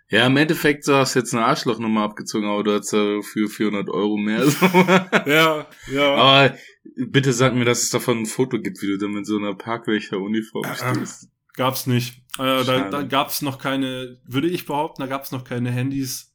[0.09, 3.89] Ja, im Endeffekt so hast du jetzt eine Arschlochnummer abgezogen, aber du hast für 400
[3.89, 4.47] Euro mehr.
[4.49, 4.67] So.
[5.27, 6.15] Ja, ja.
[6.15, 6.57] aber
[6.97, 9.55] bitte sag mir, dass es davon ein Foto gibt, wie du da mit so einer
[9.55, 11.31] Parkwächteruniform stehst.
[11.55, 12.19] Gab's nicht.
[12.39, 16.35] Äh, da, da gab's noch keine, würde ich behaupten, da gab's noch keine Handys.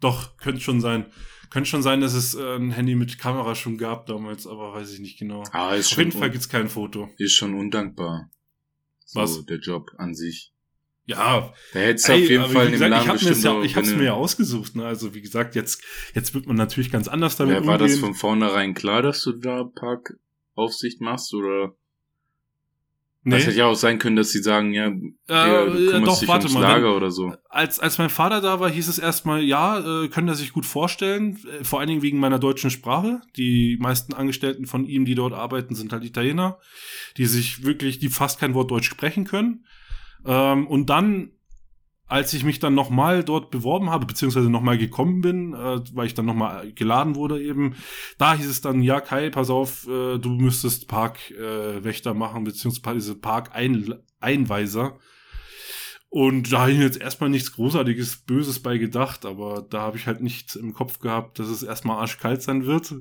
[0.00, 1.06] Doch, könnte schon sein.
[1.50, 4.92] Könnte schon sein, dass es äh, ein Handy mit Kamera schon gab damals, aber weiß
[4.92, 5.42] ich nicht genau.
[5.52, 7.08] Ah, ist Auf schon, jeden Fall gibt's kein Foto.
[7.18, 8.30] ist schon undankbar.
[9.04, 9.44] So, Was?
[9.46, 10.52] der Job an sich.
[11.10, 13.42] Ja, Da hättest du Ey, auf jeden Fall in dem gesagt, Laden ich habe bestimmt
[13.44, 14.76] ja, auch, ich hab's wenn mir ja ausgesucht.
[14.76, 14.84] Ne?
[14.86, 15.82] Also wie gesagt, jetzt
[16.14, 18.00] jetzt wird man natürlich ganz anders damit Ja, war das umgehen.
[18.06, 21.74] von vornherein klar, dass du da Parkaufsicht machst oder?
[23.22, 23.36] nee.
[23.36, 24.92] Das hätte ja auch sein können, dass sie sagen, ja, Äh,
[25.66, 27.34] du kümmerst doch, dich warte ums mal, Lager oder so.
[27.50, 30.64] als, als mein Vater da war, hieß es erstmal, ja, äh, können er sich gut
[30.64, 33.20] vorstellen, äh, vor allen Dingen wegen meiner deutschen Sprache.
[33.36, 36.58] Die meisten Angestellten von ihm, die dort arbeiten, sind halt Italiener,
[37.18, 39.66] die sich wirklich, die fast kein Wort Deutsch sprechen können.
[40.26, 41.30] Ähm, und dann,
[42.06, 46.14] als ich mich dann nochmal dort beworben habe, beziehungsweise nochmal gekommen bin, äh, weil ich
[46.14, 47.76] dann nochmal geladen wurde eben,
[48.18, 53.14] da hieß es dann, ja, Kai, pass auf, äh, du müsstest Parkwächter äh, machen, beziehungsweise
[53.14, 54.98] Parkeinweiser.
[56.12, 59.96] Und da habe ich mir jetzt erstmal nichts Großartiges, Böses bei gedacht, aber da habe
[59.96, 62.92] ich halt nicht im Kopf gehabt, dass es erstmal arschkalt sein wird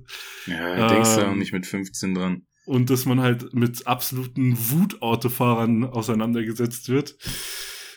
[0.46, 2.46] Ja, denkst du Ähm, auch nicht mit 15 dran.
[2.70, 7.18] Und dass man halt mit absoluten Wutautofahrern auseinandergesetzt wird.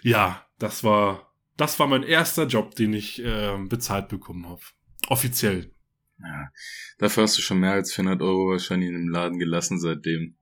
[0.02, 4.62] Ja, das war, das war mein erster Job, den ich äh, bezahlt bekommen habe.
[5.08, 5.74] Offiziell.
[6.18, 6.48] Ja.
[6.96, 10.36] Dafür hast du schon mehr als 400 Euro wahrscheinlich in dem Laden gelassen seitdem.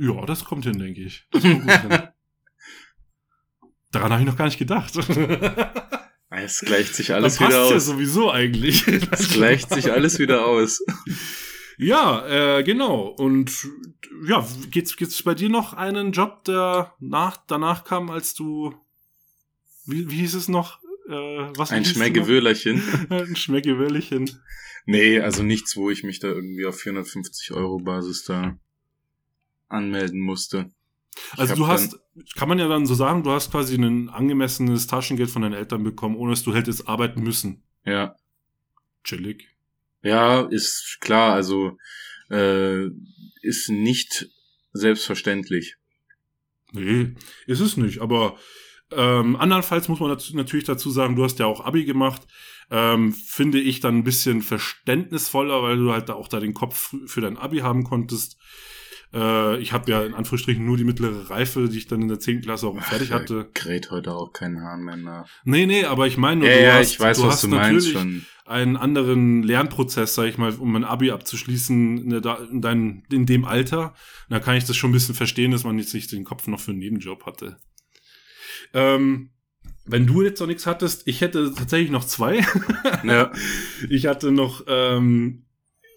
[0.00, 1.26] Ja, das kommt hin, denke ich.
[1.30, 1.42] Das.
[3.92, 4.94] Daran habe ich noch gar nicht gedacht.
[6.32, 7.86] Es gleicht sich Alles alles passt wieder ja aus.
[7.86, 8.86] sowieso eigentlich.
[8.86, 10.80] Es gleicht sich alles wieder aus.
[11.80, 13.06] Ja, äh, genau.
[13.06, 13.66] Und
[14.26, 18.74] ja, geht's, geht's bei dir noch einen Job, der nach, danach kam, als du,
[19.86, 20.78] wie, wie hieß es noch?
[21.08, 21.12] Äh,
[21.56, 22.82] was Ein Schmeckewöhlerchen.
[23.08, 24.30] Ein Schmeckewöllchen.
[24.84, 28.58] Nee, also nichts, wo ich mich da irgendwie auf 450 Euro Basis da
[29.68, 30.70] anmelden musste.
[31.38, 31.98] Also du hast,
[32.36, 35.82] kann man ja dann so sagen, du hast quasi ein angemessenes Taschengeld von deinen Eltern
[35.82, 37.62] bekommen, ohne dass du hättest arbeiten müssen.
[37.86, 38.16] Ja.
[39.02, 39.48] Chillig.
[40.02, 41.76] Ja, ist klar, also
[42.30, 42.86] äh,
[43.42, 44.28] ist nicht
[44.72, 45.76] selbstverständlich.
[46.72, 47.14] Nee,
[47.46, 48.38] ist es nicht, aber
[48.92, 52.22] ähm, andernfalls muss man natürlich dazu sagen, du hast ja auch Abi gemacht,
[52.70, 56.94] ähm, finde ich dann ein bisschen verständnisvoller, weil du halt da auch da den Kopf
[57.06, 58.38] für dein Abi haben konntest.
[59.12, 62.20] Äh, ich habe ja in Anführungsstrichen nur die mittlere Reife, die ich dann in der
[62.20, 62.42] 10.
[62.42, 63.48] Klasse auch fertig hatte.
[63.54, 65.28] Kräht heute auch keinen Hahn mehr nach.
[65.44, 67.48] Nee, nee, aber ich meine, Ja, du ja, hast, ich weiß, du was hast du
[67.48, 68.24] meinst schon.
[68.46, 73.26] einen anderen Lernprozess, sag ich mal, um ein Abi abzuschließen in, der, in, dein, in
[73.26, 73.94] dem Alter.
[74.28, 76.60] Da kann ich das schon ein bisschen verstehen, dass man jetzt nicht den Kopf noch
[76.60, 77.56] für einen Nebenjob hatte.
[78.72, 79.30] Ähm,
[79.86, 82.44] wenn du jetzt noch nichts hattest, ich hätte tatsächlich noch zwei.
[83.04, 83.32] Ja.
[83.88, 85.46] Ich hatte noch, ähm,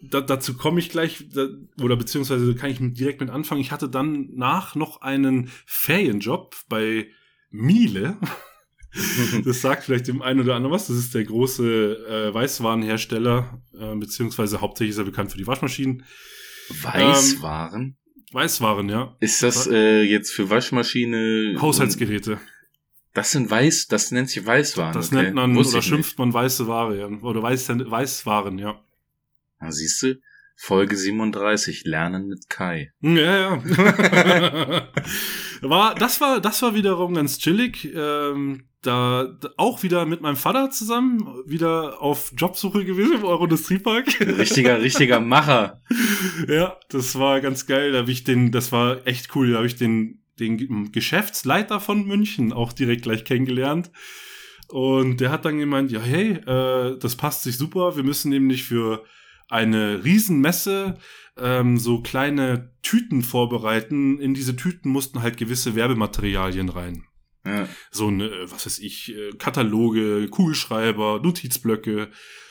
[0.10, 1.48] da, dazu komme ich gleich, da,
[1.82, 3.62] oder beziehungsweise kann ich direkt mit anfangen.
[3.62, 7.08] Ich hatte dann nach noch einen Ferienjob bei
[7.50, 8.18] Miele.
[9.44, 10.86] Das sagt vielleicht dem einen oder anderen was.
[10.86, 16.06] Das ist der große äh, Weißwarenhersteller, äh, beziehungsweise hauptsächlich ist er bekannt für die Waschmaschinen.
[16.70, 17.98] Weißwaren?
[18.32, 19.16] Weißwaren, ja.
[19.20, 21.58] ist das äh, jetzt für Waschmaschine?
[21.60, 22.40] Haushaltsgeräte.
[23.14, 24.94] Das sind Weiß, das nennt sich Weißwaren.
[24.94, 25.24] Das okay.
[25.24, 27.08] nennt man Wusste oder schimpft man weiße Ware, ja.
[27.08, 28.80] Oder Weiß, Weißwaren, ja.
[29.64, 29.70] Nicht.
[29.70, 30.16] Na, siehst du,
[30.56, 32.92] Folge 37, Lernen mit Kai.
[33.02, 33.64] Ja, ja.
[35.62, 37.92] war, das war, das war wiederum ganz chillig.
[37.94, 44.20] Ähm, da, da auch wieder mit meinem Vater zusammen, wieder auf Jobsuche gewesen im Euro-Industriepark.
[44.38, 45.82] Richtiger, richtiger Macher.
[46.48, 47.92] ja, das war ganz geil.
[47.94, 49.52] Da habe ich den, das war echt cool.
[49.52, 53.92] Da habe ich den, den Geschäftsleiter von München auch direkt gleich kennengelernt.
[54.68, 57.96] Und der hat dann gemeint, ja, hey, äh, das passt sich super.
[57.96, 59.04] Wir müssen nämlich für
[59.50, 60.98] eine Riesenmesse
[61.38, 64.20] ähm, so kleine Tüten vorbereiten.
[64.20, 67.06] In diese Tüten mussten halt gewisse Werbematerialien rein.
[67.46, 67.68] Ja.
[67.92, 72.10] So eine, äh, was weiß ich, äh, Kataloge, Kugelschreiber, Notizblöcke,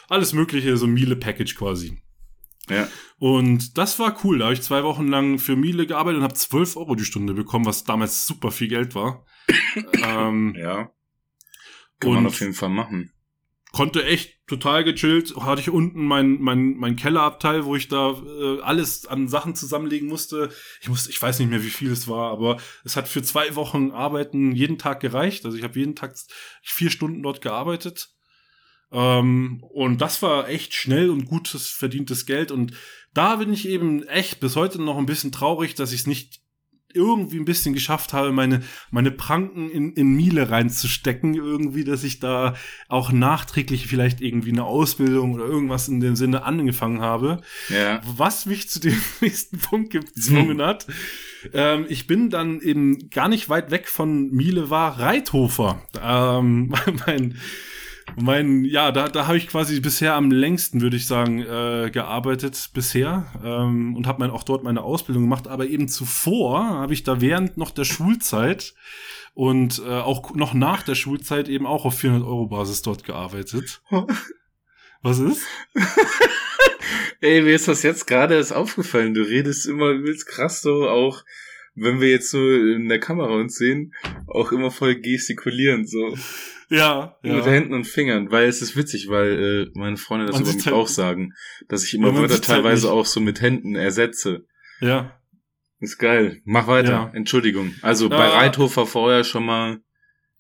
[0.09, 2.03] alles mögliche, so ein Miele-Package quasi.
[2.69, 2.89] Ja.
[3.19, 4.39] Und das war cool.
[4.39, 7.35] Da habe ich zwei Wochen lang für Miele gearbeitet und habe 12 Euro die Stunde
[7.35, 9.25] bekommen, was damals super viel Geld war.
[10.05, 10.91] ähm, Ja.
[11.99, 13.13] Kann man auf jeden Fall machen.
[13.71, 15.35] konnte echt total gechillt.
[15.37, 20.09] Hatte ich unten mein, mein, mein Kellerabteil, wo ich da äh, alles an Sachen zusammenlegen
[20.09, 20.51] musste.
[20.83, 23.55] Ich musste, ich weiß nicht mehr, wie viel es war, aber es hat für zwei
[23.57, 25.47] Wochen Arbeiten jeden Tag gereicht.
[25.47, 26.15] Also ich habe jeden Tag
[26.63, 28.11] vier Stunden dort gearbeitet.
[28.93, 32.51] Ähm, und das war echt schnell und gutes verdientes Geld.
[32.51, 32.75] Und
[33.15, 36.42] da bin ich eben echt bis heute noch ein bisschen traurig, dass ich es nicht
[36.95, 42.21] irgendwie ein bisschen geschafft habe, meine, meine Pranken in, in Miele reinzustecken, irgendwie, dass ich
[42.21, 42.55] da
[42.89, 47.41] auch nachträglich vielleicht irgendwie eine Ausbildung oder irgendwas in dem Sinne angefangen habe.
[47.69, 48.01] Ja.
[48.17, 50.87] Was mich zu dem nächsten Punkt gezwungen hat.
[51.53, 55.83] Ähm, ich bin dann eben gar nicht weit weg von Miele war Reithofer.
[56.01, 56.75] Ähm,
[57.07, 57.37] mein,
[58.21, 62.71] mein, ja, da, da habe ich quasi bisher am längsten, würde ich sagen, äh, gearbeitet
[62.75, 65.49] bisher ähm, und habe mein, auch dort meine Ausbildung gemacht.
[65.49, 68.75] Aber eben zuvor habe ich da während noch der Schulzeit
[69.35, 73.83] und äh, auch noch nach der Schulzeit eben auch auf 400 Euro Basis dort gearbeitet.
[75.03, 75.47] Was ist?
[77.21, 79.15] Ey, mir ist das jetzt gerade erst aufgefallen.
[79.15, 81.25] Du redest immer übelst krass so, auch
[81.75, 83.95] wenn wir jetzt so in der Kamera uns sehen,
[84.27, 86.17] auch immer voll gestikulierend, so
[86.73, 87.35] Ja, ja.
[87.35, 90.55] mit Händen und Fingern, weil es ist witzig, weil äh, meine Freunde das Man über
[90.55, 91.35] mich halt- auch sagen,
[91.69, 92.93] dass ich immer Wörter halt teilweise nicht.
[92.95, 94.47] auch so mit Händen ersetze.
[94.81, 95.19] ja.
[95.81, 96.41] Ist geil.
[96.45, 96.93] Mach weiter.
[96.93, 97.11] Ja.
[97.13, 97.75] Entschuldigung.
[97.83, 98.39] Also bei Ja.
[98.39, 99.81] Reithofer vorher schon mal.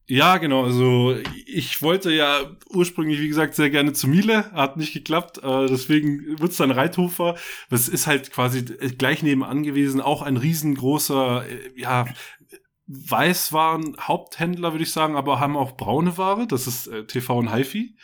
[0.06, 0.62] Ja, genau.
[0.64, 1.16] Also
[1.46, 5.38] ich wollte ja ursprünglich, wie gesagt, sehr gerne zu Miele, hat nicht geklappt.
[5.42, 7.34] Äh, deswegen wird's dann Reithofer.
[7.70, 10.00] Das ist halt quasi gleich nebenan gewesen.
[10.00, 12.06] Auch ein riesengroßer, äh, ja,
[12.86, 16.46] Weißwaren Haupthändler, würde ich sagen, aber haben auch braune Ware.
[16.46, 17.96] Das ist äh, TV und HiFi.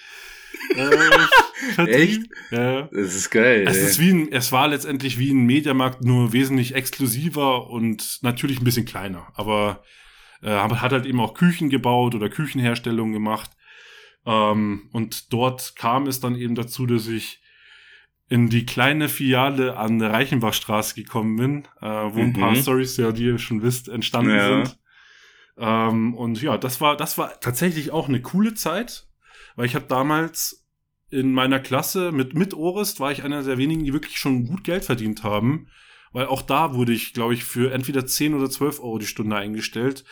[0.77, 1.77] Äh.
[1.87, 2.23] Echt?
[2.51, 2.83] Ja.
[2.93, 3.65] Das ist geil.
[3.67, 3.85] Es, ey.
[3.85, 8.65] ist wie ein, es war letztendlich wie ein Mediamarkt, nur wesentlich exklusiver und natürlich ein
[8.65, 9.29] bisschen kleiner.
[9.35, 9.83] Aber
[10.43, 13.51] äh, hat halt eben auch Küchen gebaut oder Küchenherstellung gemacht.
[14.25, 17.41] Ähm, und dort kam es dann eben dazu, dass ich
[18.29, 22.57] in die kleine Filiale an der Reichenbachstraße gekommen bin, äh, wo ein paar Mhm.
[22.63, 24.65] Stories, ja, die ihr schon wisst, entstanden Ja.
[24.65, 24.79] sind.
[25.57, 29.07] Ähm, und ja, das war, das war tatsächlich auch eine coole Zeit,
[29.57, 30.67] weil ich habe damals
[31.11, 34.63] in meiner Klasse mit, mit Orest war ich einer der wenigen, die wirklich schon gut
[34.63, 35.69] Geld verdient haben.
[36.13, 39.37] Weil auch da wurde ich, glaube ich, für entweder 10 oder 12 Euro die Stunde
[39.37, 40.05] eingestellt.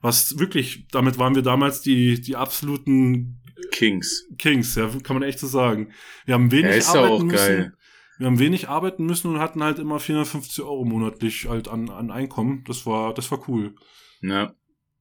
[0.00, 4.26] Was wirklich, damit waren wir damals die, die absoluten Kings.
[4.38, 5.92] Kings, ja, kann man echt so sagen.
[6.26, 7.36] Wir haben wenig Ja, ist arbeiten auch müssen.
[7.36, 7.72] geil.
[8.18, 12.10] Wir haben wenig arbeiten müssen und hatten halt immer 450 Euro monatlich halt an, an
[12.10, 12.62] Einkommen.
[12.66, 13.74] Das war, das war cool.
[14.20, 14.54] Ja.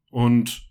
[0.09, 0.67] Und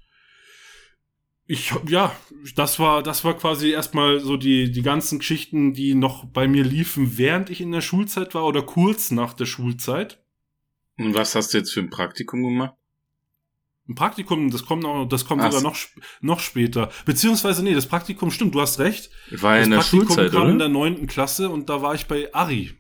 [1.47, 2.15] ich, ja,
[2.57, 6.65] das war, das war quasi erstmal so die, die ganzen Geschichten, die noch bei mir
[6.65, 10.23] liefen, während ich in der Schulzeit war oder kurz nach der Schulzeit.
[10.99, 12.75] Und was hast du jetzt für ein Praktikum gemacht?
[13.89, 15.77] Ein Praktikum, das kommt noch, das kommt sogar noch,
[16.21, 16.91] noch später.
[17.05, 19.11] Beziehungsweise, nee, das Praktikum stimmt, du hast recht.
[19.33, 20.51] War das in der Praktikum Schulzeit, kam oder?
[20.53, 22.73] in der neunten Klasse und da war ich bei Ari.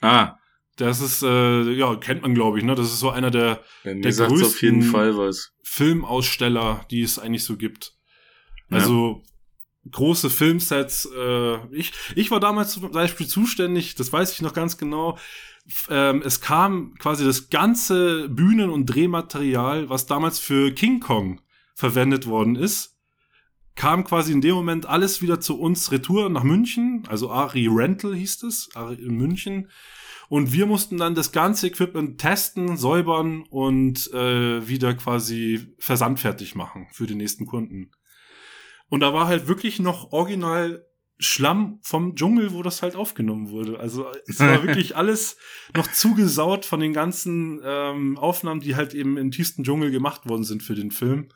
[0.00, 0.36] ah,
[0.76, 2.74] Das ist, äh, ja, kennt man, glaube ich, ne?
[2.74, 5.52] Das ist so einer der Der sagt's auf jeden größten- Fall was.
[5.62, 7.92] Filmaussteller, die es eigentlich so gibt.
[8.70, 8.78] Ja.
[8.78, 9.22] Also
[9.90, 11.06] große Filmsets.
[11.16, 15.18] Äh, ich, ich war damals zum Beispiel zuständig, das weiß ich noch ganz genau.
[15.88, 21.40] Ähm, es kam quasi das ganze Bühnen- und Drehmaterial, was damals für King Kong
[21.74, 22.94] verwendet worden ist,
[23.74, 27.04] kam quasi in dem Moment alles wieder zu uns retour nach München.
[27.08, 29.70] Also Ari Rental hieß es, Ari in München.
[30.28, 36.86] Und wir mussten dann das ganze Equipment testen, säubern und äh, wieder quasi versandfertig machen
[36.92, 37.90] für den nächsten Kunden.
[38.88, 40.86] Und da war halt wirklich noch original
[41.24, 43.80] Schlamm vom Dschungel, wo das halt aufgenommen wurde.
[43.80, 45.36] Also es war wirklich alles
[45.76, 50.44] noch zugesaut von den ganzen ähm, Aufnahmen, die halt eben im tiefsten Dschungel gemacht worden
[50.44, 51.28] sind für den Film.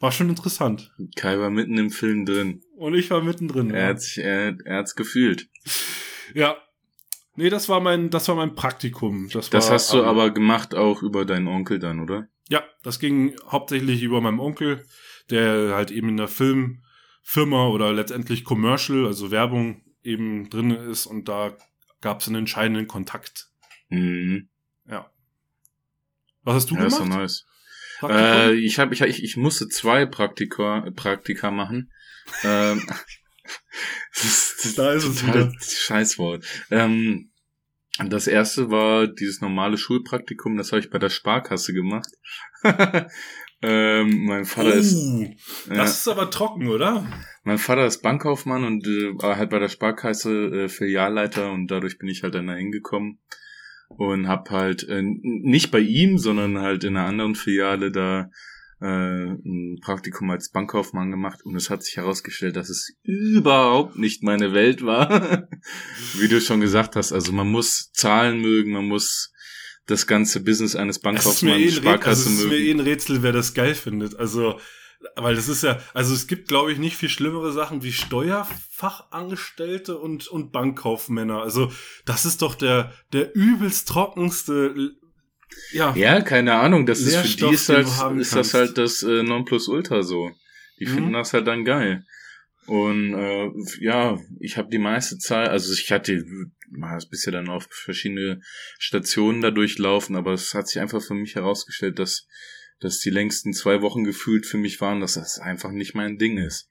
[0.00, 0.94] War schon interessant.
[1.14, 2.62] Kai war mitten im Film drin.
[2.76, 3.70] Und ich war mittendrin.
[3.70, 5.48] Er hat sich, er, er hat's gefühlt.
[6.34, 6.56] ja.
[7.36, 9.28] Nee, das war mein, das war mein Praktikum.
[9.32, 12.28] Das, Das war, hast du aber gemacht auch über deinen Onkel dann, oder?
[12.48, 14.84] Ja, das ging hauptsächlich über meinen Onkel,
[15.30, 16.28] der halt eben in der
[17.30, 21.56] Filmfirma oder letztendlich Commercial, also Werbung eben drin ist und da
[22.00, 23.50] gab es einen entscheidenden Kontakt.
[23.88, 24.48] Mhm.
[26.42, 27.20] Was hast du Ja, ist doch gemacht?
[27.20, 27.46] nice.
[28.02, 31.92] Äh, ich, hab, ich, ich, ich musste zwei Praktika, Praktika machen.
[32.44, 32.82] ähm,
[34.14, 35.52] das ist, Da ist es wieder.
[35.60, 36.44] Scheißwort.
[36.70, 37.30] Ähm,
[38.06, 42.08] das erste war dieses normale Schulpraktikum, das habe ich bei der Sparkasse gemacht.
[43.62, 45.22] ähm, mein Vater ist, Oh,
[45.68, 47.06] ja, das ist aber trocken, oder?
[47.44, 50.30] mein Vater ist Bankkaufmann und äh, war halt bei der Sparkasse
[50.64, 53.18] äh, Filialleiter und dadurch bin ich halt dann da hingekommen
[53.88, 58.30] und hab halt äh, nicht bei ihm, sondern halt in einer anderen Filiale da
[58.80, 64.22] äh, ein Praktikum als Bankkaufmann gemacht und es hat sich herausgestellt, dass es überhaupt nicht
[64.22, 65.48] meine Welt war.
[66.18, 69.29] Wie du schon gesagt hast, also man muss Zahlen mögen, man muss
[69.90, 73.22] das ganze Business eines Bankkaufmanns, eh Rätsel, also Sparkasse es ist mir eh ein Rätsel,
[73.22, 74.16] wer das geil findet.
[74.16, 74.58] Also,
[75.16, 79.98] weil das ist ja, also es gibt, glaube ich, nicht viel schlimmere Sachen wie Steuerfachangestellte
[79.98, 81.42] und, und Bankkaufmänner.
[81.42, 81.72] Also,
[82.04, 84.92] das ist doch der, der übelst trockenste,
[85.72, 85.94] ja.
[85.96, 90.02] Ja, keine Ahnung, das ist für die ist, halt, ist das halt das äh, Nonplusultra
[90.02, 90.30] so.
[90.78, 90.94] Die Mhm.
[90.94, 92.04] finden das halt dann geil.
[92.70, 96.24] Und äh, ja, ich habe die meiste Zeit, also ich hatte
[96.70, 98.42] mal das bisher dann auf verschiedene
[98.78, 102.28] Stationen da durchlaufen, aber es hat sich einfach für mich herausgestellt, dass
[102.78, 106.38] dass die längsten zwei Wochen gefühlt für mich waren, dass das einfach nicht mein Ding
[106.38, 106.70] ist.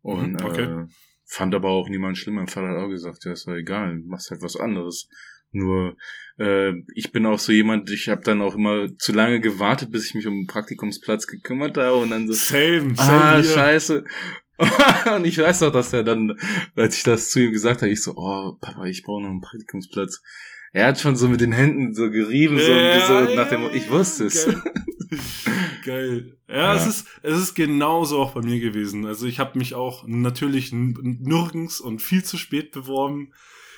[0.00, 0.64] Und Mhm, okay.
[0.64, 0.86] äh,
[1.24, 2.34] fand aber auch niemand schlimm.
[2.34, 5.08] Mein Vater hat auch gesagt, ja, ist doch egal, du machst halt was anderes.
[5.52, 5.96] Nur
[6.36, 10.06] äh, ich bin auch so jemand, ich habe dann auch immer zu lange gewartet, bis
[10.06, 13.44] ich mich um einen Praktikumsplatz gekümmert habe und dann so, Same, same ah, hier.
[13.44, 14.04] scheiße.
[15.16, 16.38] und ich weiß doch, dass er dann,
[16.76, 19.40] als ich das zu ihm gesagt habe, ich so, oh, Papa, ich brauche noch einen
[19.40, 20.22] Praktikumsplatz.
[20.72, 23.70] Er hat schon so mit den Händen so gerieben, so, Ja, so nach ja, dem,
[23.74, 24.46] ich wusste es.
[24.46, 24.62] Geil.
[25.84, 26.38] Geil.
[26.48, 26.74] Ja, Ja.
[26.74, 29.04] Es, ist, es ist genauso auch bei mir gewesen.
[29.04, 33.32] Also ich habe mich auch natürlich nirgends und viel zu spät beworben.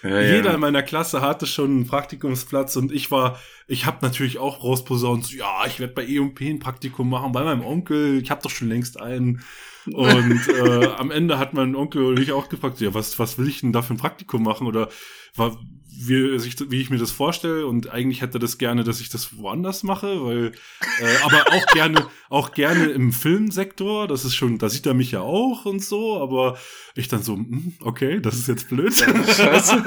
[0.04, 0.54] Ja, Jeder ja.
[0.54, 5.32] in meiner Klasse hatte schon einen Praktikumsplatz und ich war, ich habe natürlich auch rausposaunt,
[5.32, 8.68] ja, ich werde bei E&P ein Praktikum machen, bei meinem Onkel, ich habe doch schon
[8.68, 9.42] längst einen.
[9.86, 13.48] Und äh, am Ende hat mein Onkel und ich auch gefragt, ja, was, was will
[13.48, 14.66] ich denn da für ein Praktikum machen?
[14.66, 14.88] Oder
[15.36, 15.58] war,
[15.96, 17.66] wie, wie ich mir das vorstelle.
[17.66, 20.52] Und eigentlich hätte er das gerne, dass ich das woanders mache, weil,
[21.00, 24.09] äh, aber auch gerne, auch gerne im Filmsektor.
[24.09, 26.59] Das ist schon, da sieht er mich ja auch und so, aber
[26.94, 28.94] ich dann so, hm, okay, das ist jetzt blöd.
[29.26, 29.85] Scheiße.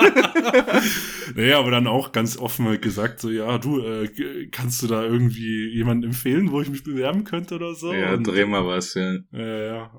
[1.35, 5.69] naja, aber dann auch ganz offen gesagt, so, ja, du, äh, kannst du da irgendwie
[5.73, 7.93] jemanden empfehlen, wo ich mich bewerben könnte oder so?
[7.93, 9.17] Ja, und, dreh mal was, ja.
[9.31, 9.91] ja, ja.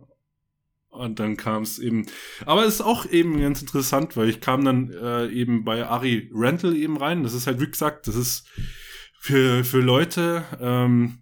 [0.98, 2.06] Und dann kam es eben.
[2.44, 6.30] Aber es ist auch eben ganz interessant, weil ich kam dann äh, eben bei Ari
[6.34, 7.22] Rental eben rein.
[7.22, 8.46] Das ist halt, wie gesagt, das ist
[9.20, 11.18] für, für Leute ähm,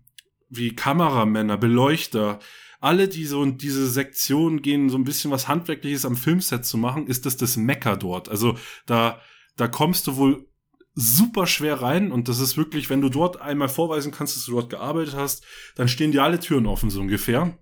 [0.49, 2.39] wie Kameramänner, Beleuchter,
[2.81, 6.79] alle, die so in diese Sektion gehen, so ein bisschen was Handwerkliches am Filmset zu
[6.79, 8.29] machen, ist das das Mecker dort.
[8.29, 8.57] Also
[8.87, 9.20] da,
[9.57, 10.49] da kommst du wohl
[10.95, 14.53] super schwer rein und das ist wirklich, wenn du dort einmal vorweisen kannst, dass du
[14.53, 17.59] dort gearbeitet hast, dann stehen dir alle Türen offen, so ungefähr.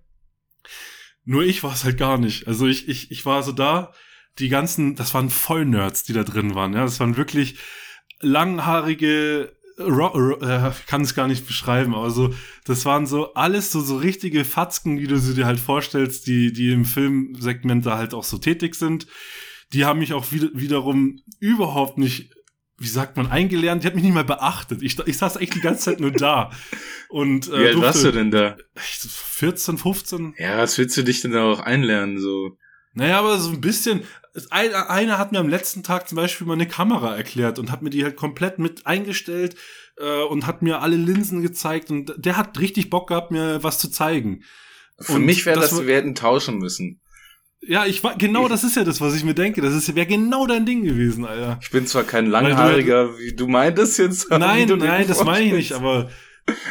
[1.25, 2.47] Nur ich war es halt gar nicht.
[2.47, 3.93] Also ich, ich, ich war so da,
[4.39, 6.75] die ganzen, das waren Vollnerds, die da drin waren.
[6.75, 7.57] Ja, das waren wirklich
[8.21, 12.33] langhaarige äh, kann es gar nicht beschreiben, aber so,
[12.65, 16.53] das waren so alles so, so richtige Fatzken, wie du sie dir halt vorstellst, die,
[16.53, 19.07] die im Filmsegment da halt auch so tätig sind.
[19.73, 22.33] Die haben mich auch wieder, wiederum überhaupt nicht,
[22.79, 23.83] wie sagt man, eingelernt.
[23.83, 24.83] Die hat mich nicht mal beachtet.
[24.83, 26.51] Ich, ich saß echt die ganze Zeit nur da.
[27.09, 28.57] Und, äh, wie alt warst du denn da?
[28.77, 30.35] 14, 15.
[30.39, 32.57] Ja, was willst du dich denn da auch einlernen, so?
[32.93, 34.05] Naja, aber so ein bisschen,
[34.51, 37.91] einer hat mir am letzten Tag zum Beispiel mal eine Kamera erklärt und hat mir
[37.91, 39.57] die halt komplett mit eingestellt
[39.97, 43.79] äh, und hat mir alle Linsen gezeigt und der hat richtig Bock gehabt, mir was
[43.79, 44.43] zu zeigen.
[44.99, 47.01] Für und mich wäre das, das, wir hätten tauschen müssen.
[47.67, 49.61] Ja, ich war, genau das ist ja das, was ich mir denke.
[49.61, 51.59] Das wäre genau dein Ding gewesen, Alter.
[51.63, 54.31] Ich bin zwar kein Langhaariger, wie du meintest jetzt.
[54.31, 56.11] Nein, nein, das meine ich nicht, aber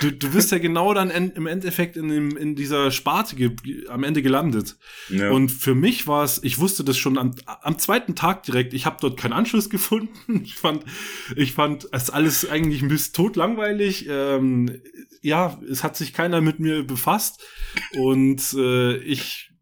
[0.01, 3.55] du, du bist ja genau dann in, im Endeffekt in, dem, in dieser Sparte ge,
[3.89, 4.77] am Ende gelandet.
[5.09, 5.31] Ja.
[5.31, 8.85] Und für mich war es, ich wusste das schon am, am zweiten Tag direkt, ich
[8.85, 10.09] habe dort keinen Anschluss gefunden.
[10.43, 10.83] Ich fand,
[11.35, 14.07] ich fand es alles eigentlich ein bisschen totlangweilig.
[14.09, 14.81] Ähm,
[15.21, 17.41] ja, es hat sich keiner mit mir befasst.
[17.97, 19.52] Und äh, ich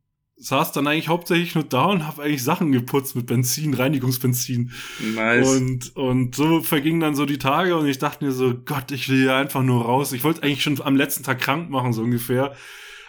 [0.42, 4.72] saß dann eigentlich hauptsächlich nur da und habe eigentlich Sachen geputzt mit Benzin, Reinigungsbenzin.
[5.16, 5.48] Nice.
[5.48, 9.08] Und, und so vergingen dann so die Tage und ich dachte mir so, Gott, ich
[9.08, 10.12] will hier einfach nur raus.
[10.14, 12.56] Ich wollte eigentlich schon am letzten Tag krank machen, so ungefähr.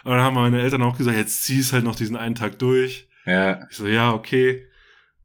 [0.03, 3.07] Aber dann haben meine Eltern auch gesagt, jetzt zieh's halt noch diesen einen Tag durch.
[3.25, 3.67] Ja.
[3.69, 4.67] Ich so, ja, okay.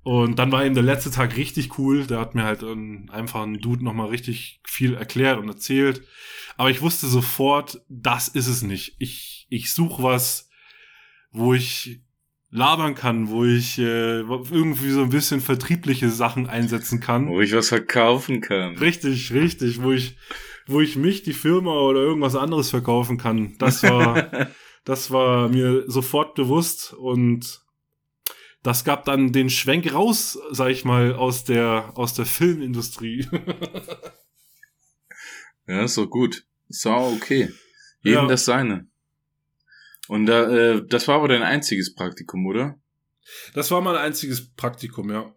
[0.02, 2.06] Und dann war eben der letzte Tag richtig cool.
[2.06, 6.02] Da hat mir halt ein, einfach ein Dude nochmal richtig viel erklärt und erzählt.
[6.56, 8.96] Aber ich wusste sofort, das ist es nicht.
[8.98, 10.47] Ich, ich suche was,
[11.30, 12.00] wo ich
[12.50, 17.28] labern kann, wo ich äh, irgendwie so ein bisschen vertriebliche Sachen einsetzen kann.
[17.28, 18.76] Wo ich was verkaufen kann.
[18.78, 20.16] Richtig, richtig, wo ich,
[20.66, 23.56] wo ich mich, die Firma oder irgendwas anderes verkaufen kann.
[23.58, 24.48] Das war,
[24.84, 27.60] das war mir sofort bewusst und
[28.62, 33.28] das gab dann den Schwenk raus, sag ich mal, aus der, aus der Filmindustrie.
[35.66, 36.44] ja, ist doch gut.
[36.68, 37.50] Ist auch okay.
[38.02, 38.26] Jedem ja.
[38.26, 38.88] das seine.
[40.08, 42.78] Und da, äh, das war aber dein einziges Praktikum, oder?
[43.54, 45.32] Das war mein einziges Praktikum, ja.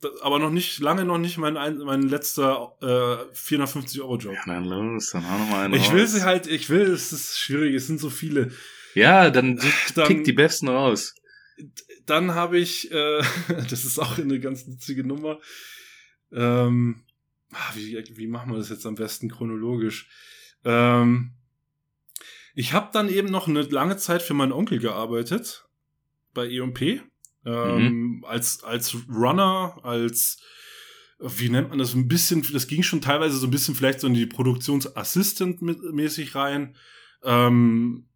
[0.00, 4.34] Das, aber noch nicht, lange noch nicht mein, mein letzter äh, 450 Euro Job.
[4.34, 5.92] Ja, dann los, dann auch nochmal einen Ich raus.
[5.92, 8.50] will sie halt, ich will, es ist schwierig, es sind so viele.
[8.94, 9.60] Ja, dann,
[9.94, 11.14] dann pick die besten raus.
[12.04, 13.22] Dann habe ich, äh,
[13.70, 15.38] das ist auch eine ganz witzige Nummer.
[16.32, 17.04] Ähm,
[17.52, 20.08] ah, wie, wie machen wir das jetzt am besten chronologisch?
[20.64, 21.32] Ähm,
[22.54, 25.66] ich habe dann eben noch eine lange Zeit für meinen Onkel gearbeitet
[26.32, 27.02] bei EMP.
[27.46, 28.24] Ähm, mhm.
[28.24, 30.40] als, als Runner, als
[31.18, 34.06] wie nennt man das, ein bisschen, das ging schon teilweise so ein bisschen vielleicht so
[34.06, 36.76] in die Produktionsassistent mäßig rein.
[37.22, 38.06] Ähm,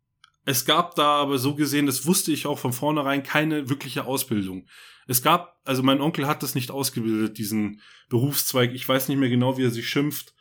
[0.44, 4.66] es gab da aber so gesehen, das wusste ich auch von vornherein, keine wirkliche Ausbildung.
[5.06, 8.72] Es gab, also mein Onkel hat das nicht ausgebildet, diesen Berufszweig.
[8.74, 10.34] Ich weiß nicht mehr genau, wie er sich schimpft.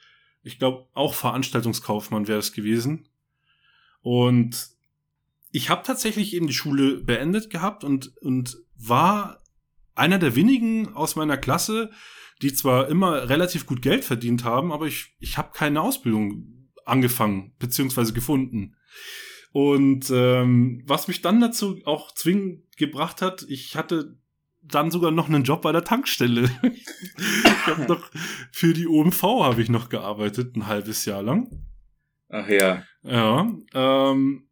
[0.43, 3.09] Ich glaube, auch Veranstaltungskaufmann wäre es gewesen.
[4.07, 4.69] Und
[5.51, 9.43] ich habe tatsächlich eben die Schule beendet gehabt und, und war
[9.95, 11.91] einer der wenigen aus meiner Klasse,
[12.41, 17.53] die zwar immer relativ gut Geld verdient haben, aber ich, ich habe keine Ausbildung angefangen
[17.59, 18.77] beziehungsweise gefunden.
[19.51, 24.15] Und ähm, was mich dann dazu auch zwingend gebracht hat, ich hatte
[24.61, 26.49] dann sogar noch einen Job bei der Tankstelle.
[26.63, 28.09] ich habe noch
[28.53, 31.67] für die OMV habe ich noch gearbeitet, ein halbes Jahr lang.
[32.29, 32.83] Ach ja.
[33.07, 33.51] Ja.
[33.73, 34.47] Ähm,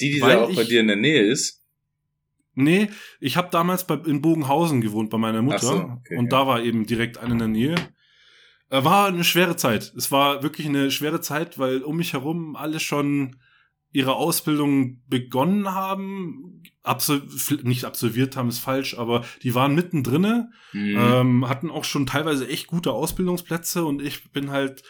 [0.00, 1.62] die, die da auch ich, bei dir in der Nähe ist?
[2.54, 2.90] Nee,
[3.20, 5.58] ich habe damals bei, in Bogenhausen gewohnt bei meiner Mutter.
[5.58, 6.30] So, okay, und ja.
[6.40, 7.74] da war eben direkt eine in der Nähe.
[8.68, 9.92] Äh, war eine schwere Zeit.
[9.96, 13.36] Es war wirklich eine schwere Zeit, weil um mich herum alle schon
[13.92, 17.22] ihre Ausbildung begonnen haben, absol
[17.62, 20.96] nicht absolviert haben, ist falsch, aber die waren mittendrin, mhm.
[20.98, 24.82] ähm, hatten auch schon teilweise echt gute Ausbildungsplätze und ich bin halt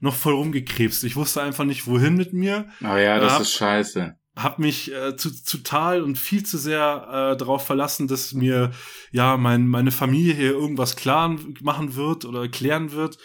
[0.00, 1.04] noch voll rumgekrebst.
[1.04, 2.68] Ich wusste einfach nicht, wohin mit mir.
[2.82, 4.16] Oh ja, das hab, ist scheiße.
[4.36, 8.70] Hab mich äh, zu, total und viel zu sehr äh, darauf verlassen, dass mir
[9.12, 13.18] ja mein, meine Familie hier irgendwas klar machen wird oder klären wird.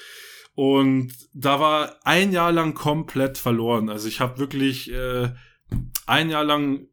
[0.55, 3.89] Und da war ein Jahr lang komplett verloren.
[3.89, 5.29] Also ich habe wirklich äh,
[6.05, 6.87] ein Jahr lang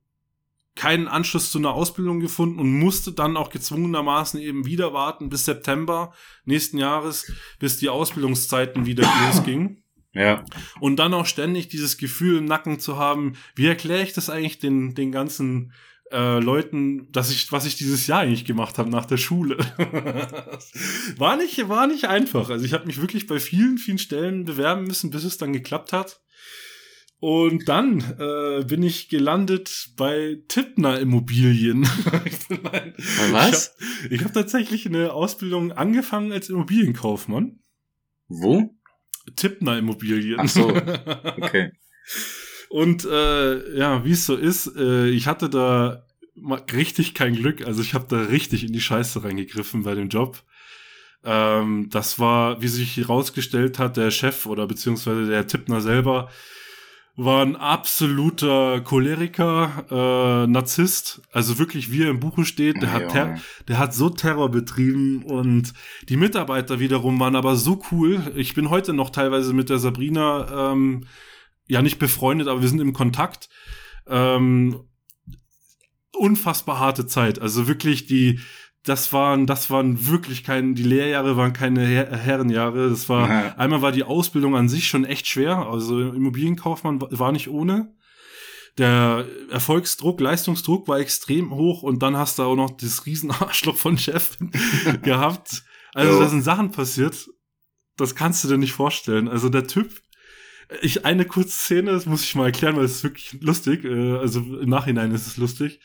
[0.75, 5.45] keinen Anschluss zu einer Ausbildung gefunden und musste dann auch gezwungenermaßen eben wieder warten bis
[5.45, 6.13] September
[6.45, 9.79] nächsten Jahres, bis die Ausbildungszeiten wieder losgingen.
[10.15, 10.45] Ja.
[10.79, 14.59] Und dann auch ständig dieses Gefühl im Nacken zu haben, wie erkläre ich das eigentlich
[14.59, 15.73] den, den ganzen
[16.11, 19.57] äh, Leuten, dass ich, was ich dieses Jahr eigentlich gemacht habe nach der Schule.
[21.17, 22.51] war nicht, war nicht einfach.
[22.51, 25.95] Also ich habe mich wirklich bei vielen, vielen Stellen bewerben müssen, bis es dann geklappt
[25.95, 26.21] hat.
[27.23, 31.83] Und dann äh, bin ich gelandet bei Tippner Immobilien.
[32.49, 32.95] Nein,
[33.31, 33.77] Was?
[34.11, 37.61] Ich habe hab tatsächlich eine Ausbildung angefangen als Immobilienkaufmann.
[38.27, 38.75] Wo?
[39.37, 40.41] Tippner Immobilien.
[40.41, 40.69] Ach so.
[41.41, 41.71] Okay.
[42.71, 46.05] Und äh, ja, wie es so ist, äh, ich hatte da
[46.73, 47.65] richtig kein Glück.
[47.65, 50.43] Also ich habe da richtig in die Scheiße reingegriffen bei dem Job.
[51.23, 56.29] Ähm, das war, wie sich herausgestellt hat, der Chef oder beziehungsweise der Tippner selber
[57.15, 61.23] war ein absoluter Choleriker, äh, Narzisst.
[61.31, 63.39] Also wirklich, wie er im Buche steht, der, hat, ter
[63.69, 65.75] der hat so Terror betrieben und
[66.09, 68.33] die Mitarbeiter wiederum waren aber so cool.
[68.35, 71.05] Ich bin heute noch teilweise mit der Sabrina, ähm,
[71.69, 73.51] ja nicht befreundet, aber wir sind im Kontakt.
[74.07, 74.81] Ähm,
[76.13, 77.41] unfassbar harte Zeit.
[77.41, 78.41] Also wirklich die,
[78.85, 82.91] das waren, das waren wirklich keine, die Lehrjahre waren keine Her Herrenjahre.
[82.91, 83.55] Das war, ja.
[83.57, 85.69] einmal war die Ausbildung an sich schon echt schwer.
[85.69, 87.95] Also Immobilienkaufmann war nicht ohne.
[88.79, 93.99] Der Erfolgsdruck, Leistungsdruck war extrem hoch und dann hast du auch noch das Riesenarschloch von
[93.99, 94.39] Chef
[95.03, 95.63] gehabt.
[95.95, 97.29] Also, da sind Sachen passiert.
[97.97, 99.29] Das kannst du dir nicht vorstellen.
[99.29, 100.01] Also der Typ,
[100.81, 103.85] ich, eine kurze Szene, das muss ich mal erklären, weil es ist wirklich lustig.
[103.85, 105.81] Äh, also im Nachhinein ist es lustig.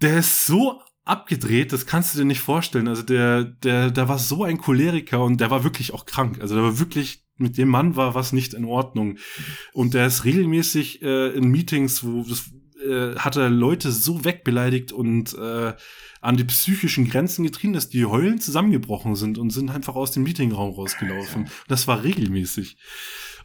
[0.00, 2.88] Der ist so abgedreht, das kannst du dir nicht vorstellen.
[2.88, 6.38] Also der, der, der war so ein Choleriker und der war wirklich auch krank.
[6.40, 9.18] Also der war wirklich, mit dem Mann war was nicht in Ordnung.
[9.72, 12.50] Und der ist regelmäßig äh, in Meetings, wo das,
[12.86, 15.74] äh, hat er Leute so wegbeleidigt und äh,
[16.20, 20.24] an die psychischen Grenzen getrieben, dass die heulen zusammengebrochen sind und sind einfach aus dem
[20.24, 21.48] Meetingraum rausgelaufen.
[21.68, 22.76] Das war regelmäßig.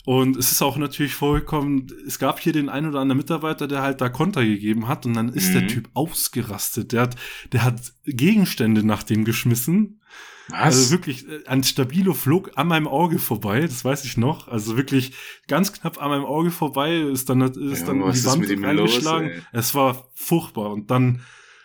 [0.06, 3.82] Und es ist auch natürlich vorgekommen, es gab hier den ein oder anderen Mitarbeiter, der
[3.82, 5.54] halt da Konter gegeben hat und dann ist mhm.
[5.54, 6.92] der Typ ausgerastet.
[6.92, 7.16] Der hat,
[7.54, 10.02] der hat Gegenstände nach dem geschmissen.
[10.50, 10.60] Was?
[10.60, 14.50] Also wirklich, äh, ein Stabilo flog an meinem Auge vorbei, das weiß ich noch.
[14.50, 15.14] Also wirklich
[15.48, 19.30] ganz knapp an meinem Auge vorbei, ist dann, ist ja, dann die Wand reingeschlagen.
[19.30, 20.72] Los, es war furchtbar.
[20.72, 21.22] Und dann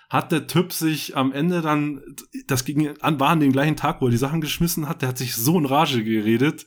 [0.08, 2.02] hat der Typ sich am Ende dann,
[2.46, 5.08] das ging an, war an dem gleichen Tag, wo er die Sachen geschmissen hat, der
[5.08, 6.64] hat sich so in Rage geredet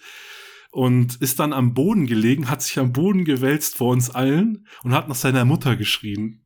[0.72, 4.93] und ist dann am Boden gelegen, hat sich am Boden gewälzt vor uns allen und
[4.93, 6.45] hat nach seiner Mutter geschrien.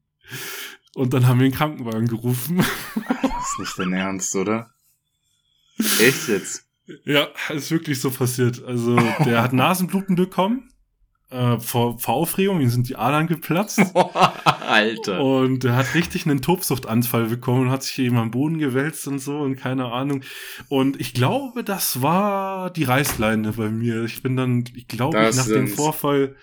[0.95, 2.57] Und dann haben wir den Krankenwagen gerufen.
[2.57, 4.71] Das ist nicht dein Ernst, oder?
[5.99, 6.65] Echt jetzt?
[7.03, 8.63] Ja, ist wirklich so passiert.
[8.63, 8.95] Also,
[9.26, 10.69] der hat Nasenbluten bekommen
[11.30, 13.80] äh, vor, vor Aufregung, ihm sind die Adern geplatzt.
[14.68, 15.22] Alter.
[15.22, 19.20] Und er hat richtig einen Tobsuchtanfall bekommen und hat sich eben am Boden gewälzt und
[19.20, 20.22] so und keine Ahnung.
[20.70, 24.03] Und ich glaube, das war die Reißleine bei mir.
[24.03, 25.49] Ich bin dann, ich glaube, nach sind's.
[25.49, 26.36] dem Vorfall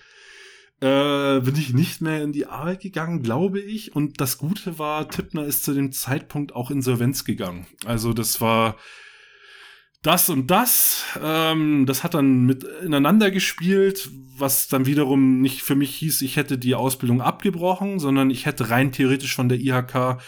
[0.83, 3.95] äh, bin ich nicht mehr in die Arbeit gegangen, glaube ich.
[3.95, 7.67] Und das Gute war, Tippner ist zu dem Zeitpunkt auch insolvenz gegangen.
[7.85, 8.75] Also das war
[10.03, 11.03] das und das.
[11.21, 16.35] Ähm, das hat dann mit ineinander gespielt, was dann wiederum nicht für mich hieß, ich
[16.37, 20.19] hätte die Ausbildung abgebrochen, sondern ich hätte rein theoretisch von der IHK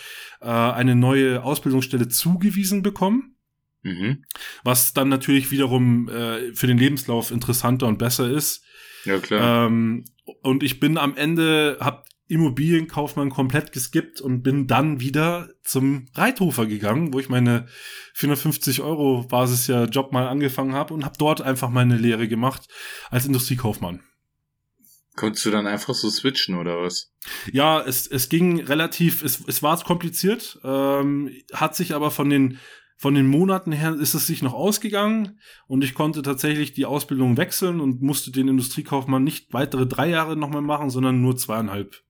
[0.41, 3.35] äh, eine neue Ausbildungsstelle zugewiesen bekommen.
[3.83, 4.23] Mhm.
[4.63, 8.63] Was dann natürlich wiederum äh, für den Lebenslauf interessanter und besser ist.
[9.03, 9.67] Ja, klar.
[9.67, 10.05] Ähm,
[10.41, 16.65] und ich bin am Ende, hab Immobilienkaufmann komplett geskippt und bin dann wieder zum Reithofer
[16.65, 17.67] gegangen, wo ich meine
[18.13, 22.67] 450 Euro Basisjahr Job mal angefangen habe und habe dort einfach meine Lehre gemacht
[23.11, 24.01] als Industriekaufmann.
[25.15, 27.13] Konntest du dann einfach so switchen oder was?
[27.51, 32.59] Ja, es, es ging relativ, es, es war kompliziert, ähm, hat sich aber von den
[32.97, 37.35] von den Monaten her ist es sich noch ausgegangen und ich konnte tatsächlich die Ausbildung
[37.35, 42.01] wechseln und musste den Industriekaufmann nicht weitere drei Jahre nochmal machen, sondern nur zweieinhalb.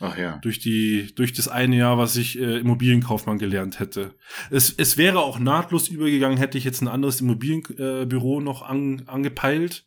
[0.00, 0.38] Ach ja.
[0.38, 4.14] Durch die, durch das eine Jahr, was ich äh, Immobilienkaufmann gelernt hätte.
[4.50, 9.02] Es, es wäre auch nahtlos übergegangen, hätte ich jetzt ein anderes Immobilienbüro äh, noch an,
[9.06, 9.84] angepeilt.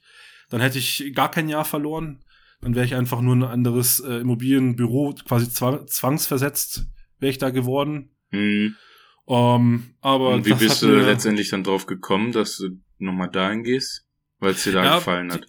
[0.49, 2.24] Dann hätte ich gar kein Jahr verloren.
[2.61, 6.86] Dann wäre ich einfach nur ein anderes äh, Immobilienbüro, quasi zwang, zwangsversetzt,
[7.20, 8.16] wäre ich da geworden.
[8.30, 8.76] Mhm.
[9.26, 13.64] Um, ähm, aber Und wie bist du letztendlich dann drauf gekommen, dass du nochmal dahin
[13.64, 14.05] gehst?
[14.39, 15.47] Weil es dir da ja, gefallen hat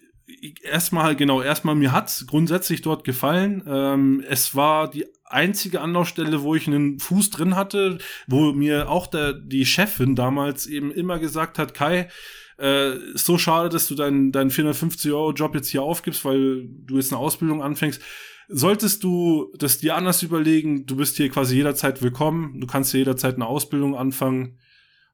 [0.63, 3.63] erstmal, genau, erstmal mir hat's grundsätzlich dort gefallen.
[3.67, 7.97] Ähm, es war die einzige Anlaufstelle, wo ich einen Fuß drin hatte,
[8.27, 12.09] wo mir auch der, die Chefin damals eben immer gesagt hat, Kai,
[12.57, 16.97] äh, so schade, dass du deinen dein 450 Euro Job jetzt hier aufgibst, weil du
[16.97, 18.01] jetzt eine Ausbildung anfängst.
[18.47, 22.99] Solltest du das dir anders überlegen, du bist hier quasi jederzeit willkommen, du kannst hier
[22.99, 24.59] jederzeit eine Ausbildung anfangen.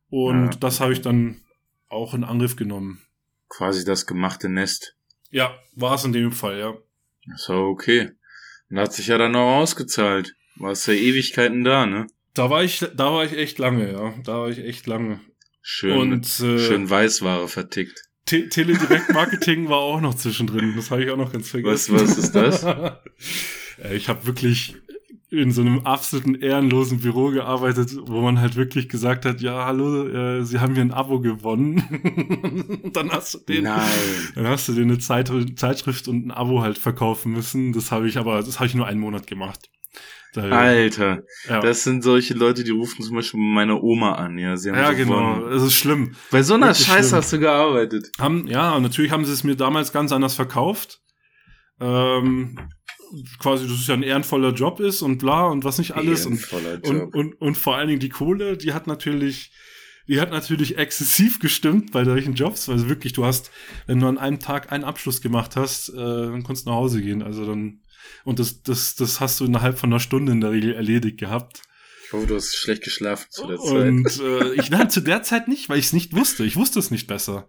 [0.09, 0.59] Und ja.
[0.59, 1.41] das habe ich dann
[1.88, 3.01] auch in Angriff genommen.
[3.47, 4.97] Quasi das gemachte Nest.
[5.32, 6.78] Ja, war es in dem Fall, ja.
[7.38, 8.12] So, okay.
[8.70, 10.36] Und hat sich ja dann auch ausgezahlt.
[10.58, 12.08] Warst ja Ewigkeiten da, ne?
[12.34, 14.14] Da war ich, da war ich echt lange, ja.
[14.24, 15.20] Da war ich echt lange.
[15.62, 18.04] Schön, Und, äh, schön Weißware vertickt.
[18.26, 20.76] Te Teledirektmarketing war auch noch zwischendrin.
[20.76, 21.96] Das habe ich auch noch ganz vergessen.
[21.96, 22.66] Was, was ist das?
[23.92, 24.76] ich habe wirklich
[25.32, 30.08] in so einem absoluten ehrenlosen Büro gearbeitet, wo man halt wirklich gesagt hat, ja, hallo,
[30.08, 32.92] äh, Sie haben hier ein Abo gewonnen.
[32.94, 33.82] dann hast du den, Nein.
[34.36, 37.72] dann hast du dir eine Zeit, Zeitschrift und ein Abo halt verkaufen müssen.
[37.72, 39.70] Das habe ich aber, das habe ich nur einen Monat gemacht.
[40.34, 41.60] Da, Alter, ja.
[41.62, 44.58] das sind solche Leute, die rufen zum Beispiel meine Oma an, ja.
[44.58, 45.48] Sie haben ja, genau.
[45.48, 46.16] Es ist schlimm.
[46.30, 48.12] Bei so einer Scheiße hast du gearbeitet.
[48.20, 51.00] Haben, ja, natürlich haben sie es mir damals ganz anders verkauft.
[51.82, 52.58] Ähm,
[53.39, 56.26] quasi, dass es ja ein ehrenvoller Job ist und bla und was nicht alles.
[56.26, 56.51] Und,
[56.84, 59.51] und, und, und vor allen Dingen die Kohle, die hat natürlich,
[60.07, 62.70] die hat natürlich exzessiv gestimmt bei solchen Jobs.
[62.70, 63.51] Also wirklich, du hast,
[63.88, 67.01] wenn du an einem Tag einen Abschluss gemacht hast, äh, dann konntest du nach Hause
[67.01, 67.22] gehen.
[67.22, 67.82] Also dann,
[68.24, 71.62] und das, das, das hast du innerhalb von einer Stunde in der Regel erledigt gehabt.
[72.05, 73.72] Ich hoffe, du hast schlecht geschlafen zu der Zeit.
[73.72, 76.43] Und äh, ich nein, zu der Zeit nicht, weil ich es nicht wusste.
[76.43, 77.47] Ich wusste es nicht besser.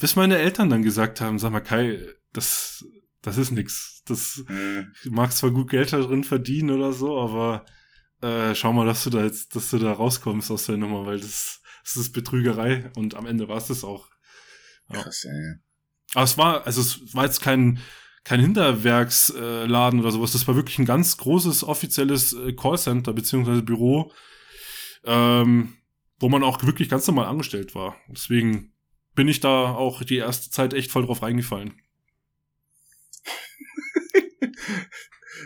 [0.00, 2.00] Bis meine Eltern dann gesagt haben, sag mal, Kai,
[2.32, 2.84] das,
[3.22, 4.02] das ist nix.
[4.06, 4.92] Das Hm.
[5.04, 7.64] du magst zwar gut Geld da drin verdienen oder so, aber
[8.22, 11.20] äh, schau mal, dass du da jetzt, dass du da rauskommst aus der Nummer, weil
[11.20, 14.08] das, das ist Betrügerei und am Ende war es das auch.
[14.92, 15.02] Ja.
[15.02, 15.54] Krass, ey.
[16.14, 17.80] Aber es war, also es war jetzt kein,
[18.24, 20.32] kein Hinterwerksladen äh, oder sowas.
[20.32, 24.12] Das war wirklich ein ganz großes offizielles äh, Callcenter beziehungsweise Büro,
[25.04, 25.76] ähm,
[26.18, 27.96] wo man auch wirklich ganz normal angestellt war.
[28.08, 28.74] Deswegen
[29.14, 31.80] bin ich da auch die erste Zeit echt voll drauf reingefallen.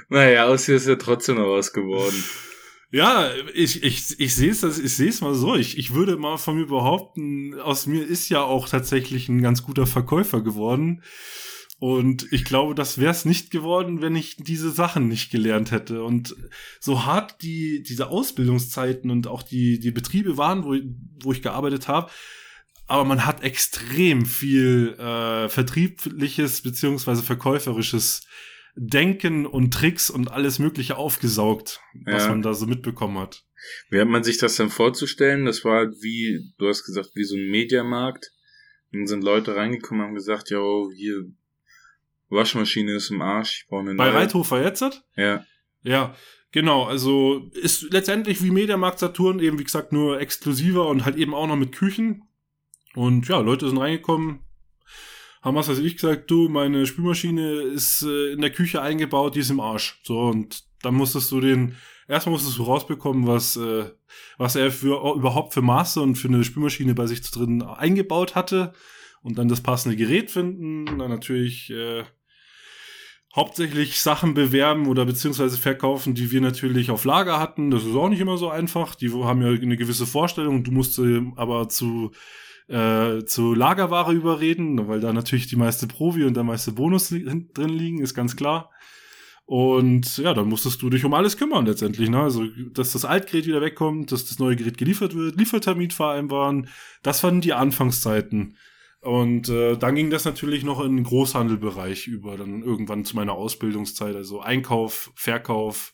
[0.08, 2.22] Naja, aus hier ist ja trotzdem noch was geworden.
[2.90, 5.56] Ja, ich, ich, ich sehe es ich sehe es mal so.
[5.56, 9.62] Ich, ich würde mal von mir behaupten, aus mir ist ja auch tatsächlich ein ganz
[9.62, 11.02] guter Verkäufer geworden.
[11.80, 16.04] Und ich glaube, das wäre es nicht geworden, wenn ich diese Sachen nicht gelernt hätte.
[16.04, 16.36] Und
[16.78, 20.76] so hart die, diese Ausbildungszeiten und auch die, die Betriebe waren, wo,
[21.22, 22.10] wo ich gearbeitet habe,
[22.86, 28.26] aber man hat extrem viel äh, vertriebliches beziehungsweise verkäuferisches
[28.76, 32.30] Denken und Tricks und alles Mögliche aufgesaugt, was Ja.
[32.30, 33.44] man da so mitbekommen hat.
[33.88, 35.44] Wie hat man sich das denn vorzustellen?
[35.46, 38.30] Das war halt wie, du hast gesagt, wie so ein Mediamarkt.
[38.92, 40.60] Dann sind Leute reingekommen und haben gesagt, ja,
[40.96, 41.24] hier,
[42.28, 44.14] Waschmaschine ist im Arsch, ich brauche eine Bei neue.
[44.14, 44.82] Reithofer jetzt?
[45.16, 45.44] Ja,
[45.82, 46.14] Ja,
[46.52, 46.84] genau.
[46.84, 51.46] Also ist letztendlich wie Mediamarkt Saturn eben, wie gesagt, nur exklusiver und halt eben auch
[51.46, 52.22] noch mit Küchen.
[52.94, 54.40] Und ja, Leute sind reingekommen,
[55.44, 59.40] haben was weiß ich gesagt, du, meine Spülmaschine ist äh, in der Küche eingebaut, die
[59.40, 60.00] ist im Arsch.
[60.02, 61.76] So, und dann musstest du den,
[62.08, 63.84] erstmal musstest du rausbekommen, was, äh,
[64.38, 68.72] was er für überhaupt für Maße und für eine Spülmaschine bei sich drin eingebaut hatte.
[69.22, 70.84] Und dann das passende Gerät finden.
[70.98, 72.04] Dann natürlich äh,
[73.34, 77.70] hauptsächlich Sachen bewerben oder beziehungsweise verkaufen, die wir natürlich auf Lager hatten.
[77.70, 78.94] Das ist auch nicht immer so einfach.
[78.94, 80.62] Die haben ja eine gewisse Vorstellung.
[80.62, 81.00] Du musst
[81.36, 82.12] aber zu,
[82.68, 87.24] äh, zu Lagerware überreden, weil da natürlich die meiste Provi und der meiste Bonus li
[87.52, 88.70] drin liegen, ist ganz klar.
[89.46, 92.08] Und ja, dann musstest du dich um alles kümmern letztendlich.
[92.08, 92.20] Ne?
[92.20, 96.68] Also, dass das Altgerät wieder wegkommt, dass das neue Gerät geliefert wird, Liefertermin vereinbaren.
[97.02, 98.56] Das waren die Anfangszeiten.
[99.00, 103.34] Und äh, dann ging das natürlich noch in den Großhandelbereich über, dann irgendwann zu meiner
[103.34, 105.92] Ausbildungszeit, also Einkauf, Verkauf,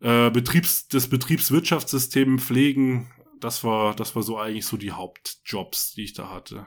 [0.00, 3.10] äh, Betriebs, das Betriebswirtschaftssystem pflegen,
[3.44, 6.66] das war, das war so eigentlich so die Hauptjobs, die ich da hatte.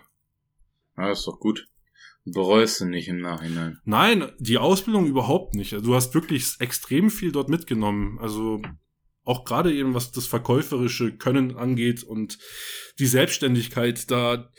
[0.96, 1.68] ja ist doch gut.
[2.26, 3.80] Bereust du nicht im Nachhinein.
[3.86, 5.74] Nein, die Ausbildung überhaupt nicht.
[5.74, 8.20] Also, du hast wirklich extrem viel dort mitgenommen.
[8.20, 8.62] Also
[9.24, 12.38] auch gerade eben, was das verkäuferische Können angeht und
[13.00, 14.52] die Selbstständigkeit, da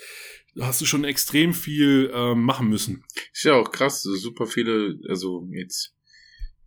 [0.58, 3.04] hast du schon extrem viel ähm, machen müssen.
[3.32, 5.94] Ist ja auch krass, super viele, also jetzt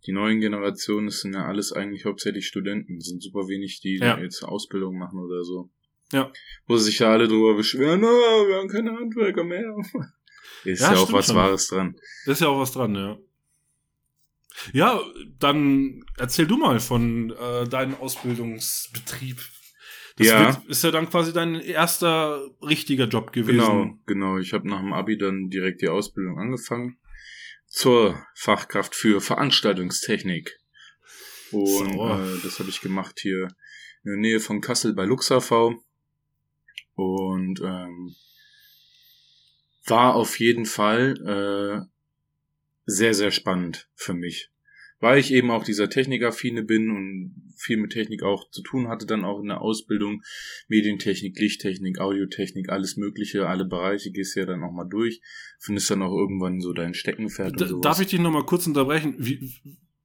[0.06, 3.96] die neuen Generationen, das sind ja alles eigentlich hauptsächlich Studenten, es sind super wenig, die
[3.98, 4.18] Ja.
[4.18, 5.70] jetzt Ausbildung machen oder so.
[6.12, 6.30] Ja.
[6.66, 8.06] Wo sich ja alle drüber beschweren, oh,
[8.48, 9.74] wir haben keine Handwerker mehr.
[10.64, 11.36] Ist Ja, ja, auch was schon.
[11.36, 11.96] Wahres dran.
[12.26, 13.18] Ist ja auch was dran, ja.
[14.72, 15.00] Ja,
[15.38, 19.38] dann erzähl du mal von äh, deinem Ausbildungsbetrieb.
[20.16, 20.40] Das Ja.
[20.56, 23.56] wird, ist ja dann quasi dein erster richtiger Job gewesen.
[23.58, 24.38] Genau, genau.
[24.38, 26.98] Ich habe nach dem Abi dann direkt die Ausbildung angefangen
[27.72, 30.58] zur Fachkraft für Veranstaltungstechnik.
[31.50, 32.20] Und Sauer.
[32.20, 33.48] äh, das habe ich gemacht hier
[34.04, 35.50] in der Nähe von Kassel bei Luxav.
[36.94, 38.14] Und ähm,
[39.86, 41.88] war auf jeden Fall äh,
[42.84, 44.51] sehr, sehr spannend für mich.
[45.02, 49.04] Weil ich eben auch dieser Technikaffine bin und viel mit Technik auch zu tun hatte,
[49.04, 50.22] dann auch in der Ausbildung.
[50.68, 55.20] Medientechnik, Lichttechnik, Audiotechnik, alles Mögliche, alle Bereiche gehst du ja dann auch mal durch.
[55.58, 57.82] Findest dann auch irgendwann so dein Steckenpferd D und sowas.
[57.82, 59.16] darf ich dich noch mal kurz unterbrechen?
[59.18, 59.52] Wie,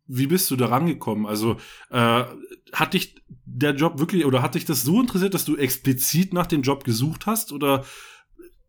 [0.07, 1.27] wie bist du da rangekommen?
[1.27, 1.57] Also
[1.91, 2.23] äh,
[2.73, 6.47] hat dich der Job wirklich oder hat dich das so interessiert, dass du explizit nach
[6.47, 7.85] dem Job gesucht hast oder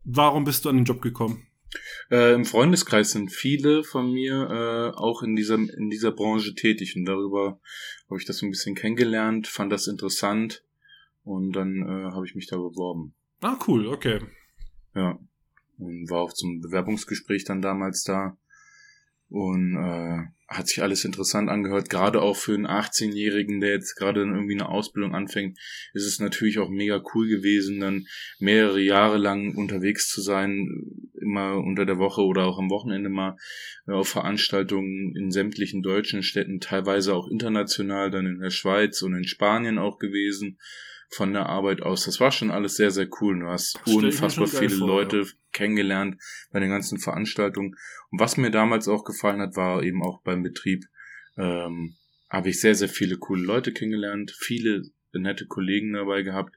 [0.03, 1.47] warum bist du an den Job gekommen?
[2.11, 6.95] Äh, Im Freundeskreis sind viele von mir äh, auch in dieser, in dieser Branche tätig
[6.95, 7.59] und darüber
[8.09, 10.63] habe ich das ein bisschen kennengelernt, fand das interessant
[11.23, 13.13] und dann äh, habe ich mich da beworben.
[13.41, 14.19] Ah, cool, okay.
[14.95, 15.19] Ja.
[15.77, 18.37] Und war auch zum Bewerbungsgespräch dann damals da
[19.29, 21.89] und äh, hat sich alles interessant angehört.
[21.89, 25.57] Gerade auch für einen 18-Jährigen, der jetzt gerade dann irgendwie eine Ausbildung anfängt,
[25.93, 28.07] ist es natürlich auch mega cool gewesen, dann
[28.39, 30.67] mehrere Jahre lang unterwegs zu sein,
[31.21, 33.37] immer unter der Woche oder auch am Wochenende mal
[33.87, 39.13] äh, auf Veranstaltungen in sämtlichen deutschen Städten, teilweise auch international, dann in der Schweiz und
[39.13, 40.57] in Spanien auch gewesen
[41.09, 42.05] von der Arbeit aus.
[42.05, 43.39] Das war schon alles sehr, sehr cool.
[43.39, 45.25] Du hast unfassbar viele vor, Leute ja.
[45.51, 47.75] kennengelernt bei den ganzen Veranstaltungen.
[48.11, 50.85] Und was mir damals auch gefallen hat, war eben auch beim Betrieb,
[51.37, 51.95] ähm,
[52.29, 54.83] habe ich sehr, sehr viele coole Leute kennengelernt, viele
[55.13, 56.55] nette Kollegen dabei gehabt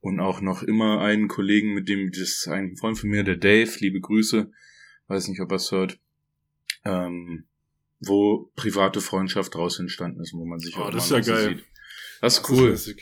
[0.00, 3.36] und auch noch immer einen Kollegen, mit dem, das ist ein Freund von mir, der
[3.36, 4.50] Dave, liebe Grüße,
[5.08, 5.98] weiß nicht, ob er es hört,
[6.84, 7.44] ähm,
[8.00, 11.48] wo private Freundschaft draus entstanden ist, wo man sich oh, auch das ist ja geil.
[11.48, 11.64] sieht.
[12.20, 12.70] Das ist das cool.
[12.70, 12.94] Ist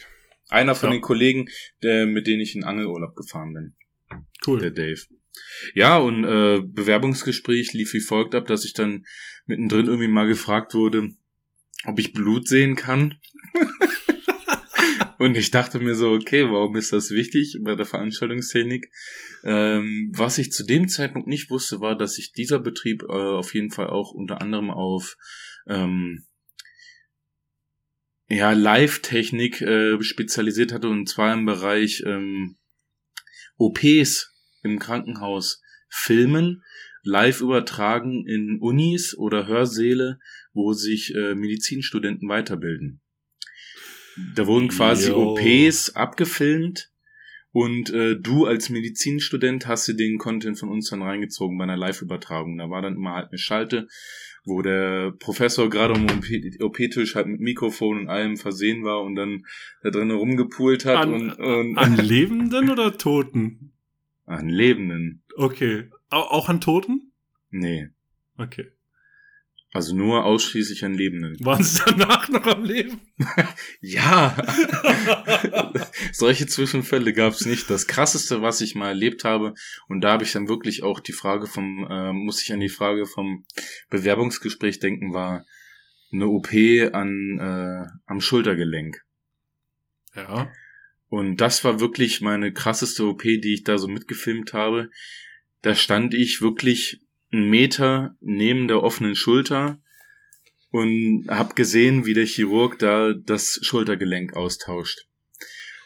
[0.49, 0.97] einer von ja.
[0.97, 1.49] den Kollegen,
[1.83, 3.75] der, mit denen ich in Angelurlaub gefahren bin.
[4.47, 4.61] Cool.
[4.61, 5.01] Der Dave.
[5.75, 9.07] Ja, und äh, Bewerbungsgespräch lief wie folgt ab, dass ich dann
[9.47, 11.11] mittendrin irgendwie mal gefragt wurde,
[11.85, 13.15] ob ich Blut sehen kann.
[15.19, 18.91] und ich dachte mir so, okay, warum ist das wichtig bei der Veranstaltungstechnik?
[19.45, 23.55] Ähm, was ich zu dem Zeitpunkt nicht wusste, war, dass sich dieser Betrieb äh, auf
[23.55, 25.17] jeden Fall auch unter anderem auf
[25.69, 26.25] ähm,
[28.29, 32.57] ja, Live-Technik äh, spezialisiert hatte und zwar im Bereich ähm,
[33.57, 36.63] OPs im Krankenhaus filmen,
[37.03, 40.19] live übertragen in Unis oder Hörsäle,
[40.53, 43.01] wo sich äh, Medizinstudenten weiterbilden.
[44.35, 45.33] Da wurden quasi Yo.
[45.35, 46.91] OPs abgefilmt
[47.53, 51.77] und äh, du als Medizinstudent hast dir den Content von uns dann reingezogen bei einer
[51.77, 52.59] Live-Übertragung.
[52.59, 53.89] Da war dann immer halt eine Schalte,
[54.45, 59.47] wo der Professor gerade um OP-Tisch halt mit Mikrofon und allem versehen war und dann
[59.83, 60.99] da drinnen rumgepult hat.
[60.99, 63.73] An, und, und an Lebenden oder Toten?
[64.27, 65.23] An Lebenden.
[65.37, 65.91] Okay.
[66.11, 67.13] Auch an Toten?
[67.51, 67.89] Nee.
[68.37, 68.67] Okay.
[69.71, 71.37] Also nur ausschließlich an Lebenden.
[71.45, 73.01] Waren sie danach noch am Leben?
[73.81, 74.37] ja.
[76.13, 77.69] Solche Zwischenfälle gab es nicht.
[77.69, 79.55] Das krasseste, was ich mal erlebt habe,
[79.89, 82.71] und da habe ich dann wirklich auch die Frage vom, äh, muss ich an die
[82.71, 83.45] Frage vom
[83.91, 85.45] Bewerbungsgespräch denken, war
[86.11, 86.49] eine OP
[86.93, 89.05] an äh, am Schultergelenk.
[90.15, 90.51] Ja.
[91.09, 94.91] Und das war wirklich meine krasseste OP, die ich da so mitgefilmt habe.
[95.61, 97.03] Da stand ich wirklich
[97.33, 99.81] einen Meter neben der offenen Schulter
[100.71, 105.07] und hab gesehen, wie der Chirurg da das Schultergelenk austauscht.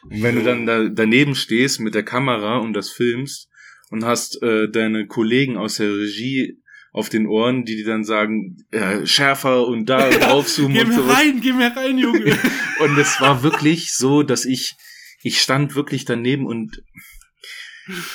[0.03, 3.49] Und wenn du dann da daneben stehst mit der Kamera und das filmst
[3.90, 6.59] und hast äh, deine Kollegen aus der Regie
[6.93, 10.95] auf den Ohren, die dir dann sagen, äh, schärfer und da draufzoomen geh und mir
[10.95, 11.07] so.
[11.09, 12.36] rein, geh mir rein, Junge.
[12.80, 14.74] und es war wirklich so, dass ich,
[15.22, 16.82] ich stand wirklich daneben und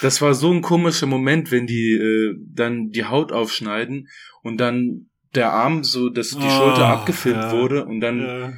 [0.01, 4.07] das war so ein komischer Moment, wenn die äh, dann die Haut aufschneiden
[4.41, 8.53] und dann der Arm so, dass die oh, Schulter abgefilmt ja, wurde und dann ja.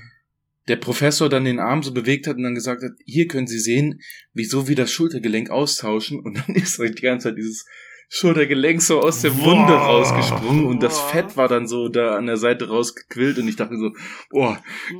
[0.68, 3.60] der Professor dann den Arm so bewegt hat und dann gesagt hat, hier können Sie
[3.60, 4.02] sehen,
[4.34, 7.66] wieso wir das Schultergelenk austauschen und dann ist halt die ganze Zeit dieses
[8.12, 9.88] Schultergelenk so aus der Wunde wow.
[9.88, 13.78] rausgesprungen und das Fett war dann so da an der Seite rausgequillt und ich dachte
[13.78, 13.92] so,
[14.32, 14.60] boah.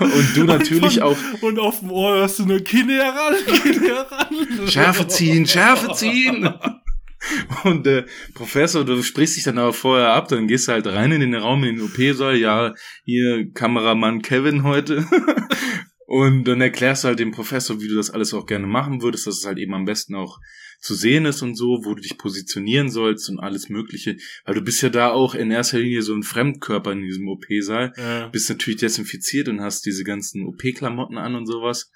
[0.00, 1.16] und du natürlich und, auch.
[1.40, 4.68] Und auf dem Ohr hörst du nur Kinder heran, Kinder heran.
[4.68, 6.52] Schärfe ziehen, Schärfe ziehen.
[7.64, 10.86] Und der äh, Professor, du sprichst dich dann aber vorher ab, dann gehst du halt
[10.86, 12.74] rein in den Raum, in den OP-Saal, ja,
[13.04, 15.04] hier Kameramann Kevin heute.
[16.10, 19.28] Und dann erklärst du halt dem Professor, wie du das alles auch gerne machen würdest,
[19.28, 20.40] dass es halt eben am besten auch
[20.80, 24.16] zu sehen ist und so, wo du dich positionieren sollst und alles Mögliche.
[24.44, 27.92] Weil du bist ja da auch in erster Linie so ein Fremdkörper in diesem OP-Saal.
[27.96, 28.26] Ja.
[28.26, 31.92] Bist natürlich desinfiziert und hast diese ganzen OP-Klamotten an und sowas.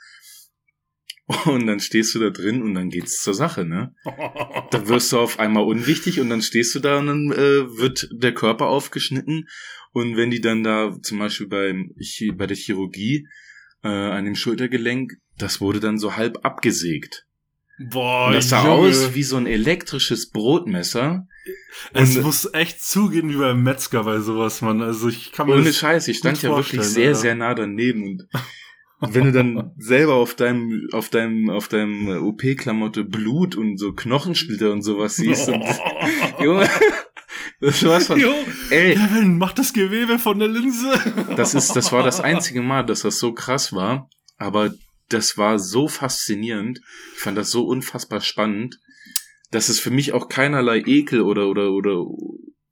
[1.47, 3.97] Und dann stehst du da drin und dann geht's zur Sache, ne?
[4.71, 8.09] Da wirst du auf einmal unwichtig und dann stehst du da und dann äh, wird
[8.13, 9.49] der Körper aufgeschnitten.
[9.91, 11.97] Und wenn die dann da zum Beispiel beim,
[12.37, 13.27] bei der Chirurgie
[13.85, 17.27] äh, an dem Schultergelenk, das wurde dann so halb abgesägt.
[17.79, 18.89] Boah, und das sah Junge.
[18.89, 21.27] aus wie so ein elektrisches Brotmesser.
[21.93, 24.81] Es und muss echt zugehen wie beim Metzger bei sowas, man.
[24.81, 27.19] Also ich kann mir Ohne Scheiß, ich stand ja wirklich sehr, Alter.
[27.19, 28.29] sehr nah daneben und
[29.01, 33.93] und wenn du dann selber auf deinem, auf deinem, auf deinem OP-Klamotte Blut und so
[33.93, 35.63] Knochensplitter und sowas siehst, und,
[36.41, 36.67] Junge,
[37.61, 38.33] das war's von, jo,
[38.71, 38.95] ey.
[38.95, 40.93] Kevin, mach das Gewebe von der Linse.
[41.37, 44.09] Das ist, das war das einzige Mal, dass das so krass war.
[44.37, 44.75] Aber
[45.09, 46.81] das war so faszinierend.
[47.15, 48.81] Ich fand das so unfassbar spannend,
[49.51, 52.05] dass es für mich auch keinerlei Ekel oder oder oder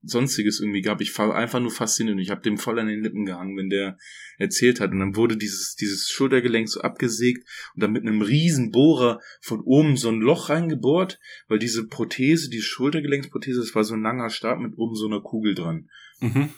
[0.02, 1.00] sonstiges irgendwie gab.
[1.00, 2.18] Ich war einfach nur fasziniert.
[2.18, 3.98] Ich habe dem voll an den Lippen gehangen, wenn der
[4.38, 4.90] erzählt hat.
[4.92, 9.60] Und dann wurde dieses dieses Schultergelenk so abgesägt und dann mit einem riesen Bohrer von
[9.60, 14.30] oben so ein Loch reingebohrt, weil diese Prothese, die Schultergelenksprothese, das war so ein langer
[14.30, 15.88] Stab mit oben so einer Kugel dran.
[16.20, 16.50] Mhm.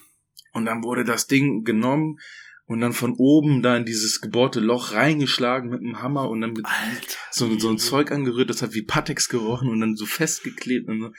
[0.53, 2.19] Und dann wurde das Ding genommen
[2.67, 6.53] und dann von oben da in dieses gebohrte Loch reingeschlagen mit einem Hammer und dann
[6.53, 7.19] mit Alter.
[7.31, 11.01] so, so ein Zeug angerührt, das hat wie Patex gerochen und dann so festgeklebt und
[11.01, 11.13] so.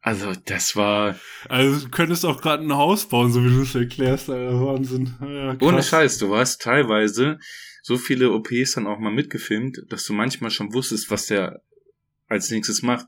[0.00, 1.18] Also das war
[1.48, 4.58] Also du könntest auch gerade ein Haus bauen, so wie du es erklärst, Alter.
[4.60, 5.14] Wahnsinn.
[5.20, 6.18] Ja, ohne Scheiß.
[6.18, 7.38] Du warst teilweise
[7.82, 11.60] so viele OPs dann auch mal mitgefilmt, dass du manchmal schon wusstest, was der
[12.26, 13.06] als nächstes macht.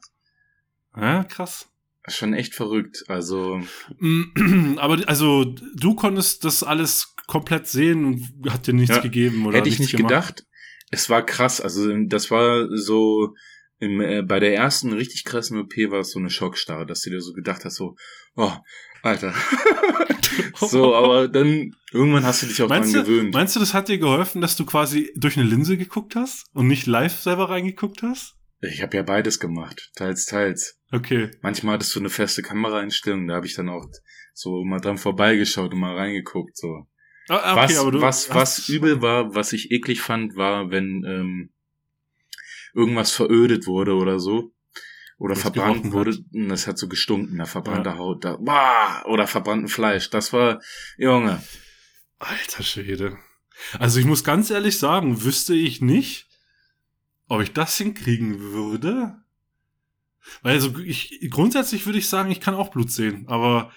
[0.94, 1.68] Ja, krass.
[2.08, 3.04] Schon echt verrückt.
[3.08, 3.60] Also
[4.76, 5.44] Aber also
[5.76, 9.02] du konntest das alles komplett sehen und hat dir nichts Ja.
[9.02, 10.08] gegeben oder hätte ich nicht gemacht?
[10.10, 10.44] gedacht.
[10.90, 11.60] Es war krass.
[11.60, 13.34] Also das war so
[13.80, 17.10] im, äh, bei der ersten richtig krassen OP war es so eine Schockstarre, dass du
[17.10, 17.94] dir so gedacht hast, so,
[18.36, 18.52] oh,
[19.02, 19.32] Alter.
[20.56, 23.34] so, aber dann irgendwann hast du dich auch Meinst dran du, gewöhnt.
[23.34, 26.66] meinst du, das hat dir geholfen, dass du quasi durch eine Linse geguckt hast und
[26.66, 28.34] nicht live selber reingeguckt hast?
[28.60, 30.80] Ich habe ja beides gemacht, teils, teils.
[30.90, 31.30] Okay.
[31.42, 33.86] Manchmal hattest du eine feste Kameraeinstellung, da habe ich dann auch
[34.34, 36.56] so mal dran vorbeigeschaut und mal reingeguckt.
[36.56, 36.86] So.
[37.28, 40.70] Ah, ah, okay, was, aber du was, was übel war, was ich eklig fand, war,
[40.70, 41.50] wenn ähm,
[42.74, 44.52] irgendwas verödet wurde oder so.
[45.18, 46.12] Oder Was verbrannt wurde.
[46.12, 46.20] hat.
[46.32, 50.10] Und Das hat so gestunken, da verbrannte Haut, da, bah, oder verbrannten Fleisch.
[50.10, 50.60] Das war,
[50.96, 51.42] Junge.
[52.20, 53.18] Alter Schwede.
[53.80, 56.27] Also ich muss ganz ehrlich sagen, wüsste ich nicht,
[57.28, 59.16] ob ich das hinkriegen würde.
[60.42, 63.70] Weil also ich grundsätzlich würde ich sagen, ich kann auch Blut sehen, aber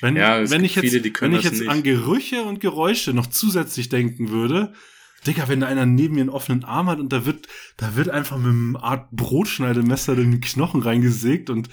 [0.00, 1.68] wenn, Ja, wenn ich jetzt, viele, wenn ich jetzt nicht.
[1.68, 4.72] an Gerüche und Geräusche noch zusätzlich denken würde,
[5.26, 8.08] Digga, wenn da einer neben mir einen offenen Arm hat und da wird, da wird
[8.08, 11.68] einfach mit einem Art Brotschneidemesser in den Knochen reingesägt und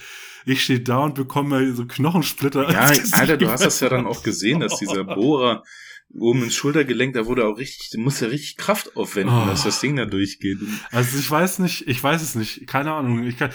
[0.45, 2.71] ich stehe da und bekomme so Knochensplitter.
[2.71, 5.63] Ja, Alter, du hast das ja dann auch gesehen, dass dieser Bohrer
[6.17, 9.45] oben ins Schultergelenk, da wurde auch richtig, du musst ja richtig Kraft aufwenden, Oh.
[9.45, 10.57] dass das Ding da durchgeht.
[10.91, 13.23] Also ich weiß nicht, ich weiß es nicht, keine Ahnung.
[13.23, 13.51] Ich kann,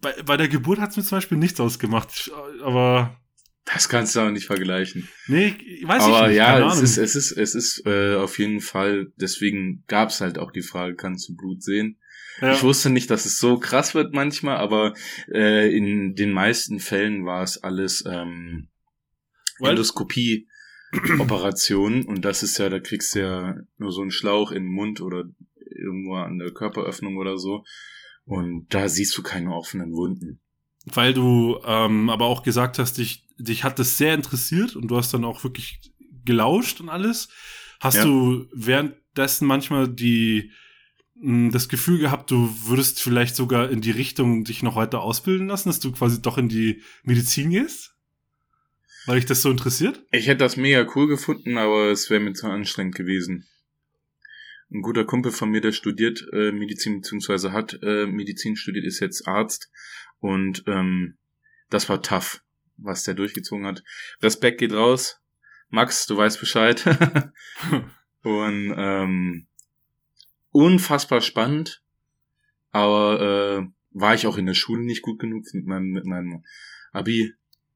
[0.00, 2.30] bei, bei der Geburt hat es mir zum Beispiel nichts ausgemacht,
[2.62, 3.18] aber
[3.64, 5.08] Das kannst du auch nicht vergleichen.
[5.26, 6.36] nee, ich- weiß Aber ich nicht.
[6.38, 10.38] ja, keine es ist, es ist, es ist äh, auf jeden Fall, deswegen gab's halt
[10.38, 11.98] auch die Frage, kannst du Blut sehen?
[12.40, 12.52] ja.
[12.54, 14.94] Ich wusste nicht, dass es so krass wird manchmal, aber
[15.32, 18.68] äh, in den meisten Fällen war es alles ähm,
[19.60, 19.76] Weil-
[20.92, 24.72] Endoskopie-Operationen und das ist ja, da kriegst du ja nur so einen Schlauch in den
[24.72, 25.24] Mund oder
[25.56, 27.64] irgendwo an der Körperöffnung oder so
[28.24, 30.40] und da siehst du keine offenen Wunden.
[30.84, 34.96] Weil du ähm, aber auch gesagt hast, dich, dich hat das sehr interessiert und du
[34.96, 35.80] hast dann auch wirklich
[36.24, 37.28] gelauscht und alles.
[37.80, 38.04] Hast Ja.
[38.04, 40.50] du währenddessen manchmal die
[41.14, 45.48] mh, das Gefühl gehabt, du würdest vielleicht sogar in die Richtung dich noch weiter ausbilden
[45.48, 47.94] lassen, dass du quasi doch in die Medizin gehst?
[49.06, 50.04] Weil dich das so interessiert?
[50.10, 53.46] Ich hätte das mega cool gefunden, aber es wäre mir zu anstrengend gewesen.
[54.70, 59.00] Ein guter Kumpel von mir, der studiert äh, Medizin beziehungsweise hat äh, Medizin studiert, ist
[59.00, 59.70] jetzt Arzt
[60.20, 61.18] und ähm,
[61.68, 62.42] das war tough,
[62.76, 63.82] was der durchgezogen hat.
[64.22, 65.20] Respekt geht raus.
[65.68, 66.84] Max, du weißt Bescheid.
[68.22, 69.46] und ähm,
[70.50, 71.82] unfassbar spannend,
[72.70, 76.44] aber äh, war ich auch in der Schule nicht gut genug mit meinem, mit meinem
[76.92, 77.34] Abi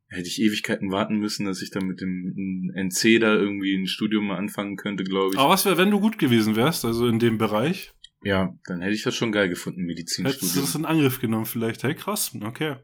[0.09, 4.29] hätte ich Ewigkeiten warten müssen, dass ich dann mit dem NC da irgendwie ein Studium
[4.29, 5.39] mal anfangen könnte, glaube ich.
[5.39, 7.93] Aber was wäre, wenn du gut gewesen wärst, also in dem Bereich?
[8.23, 10.65] Ja, dann hätte ich das schon geil gefunden, Hättest du Medizinstudium.
[10.65, 11.83] das in Angriff genommen vielleicht?
[11.83, 12.77] Hey, krass, okay.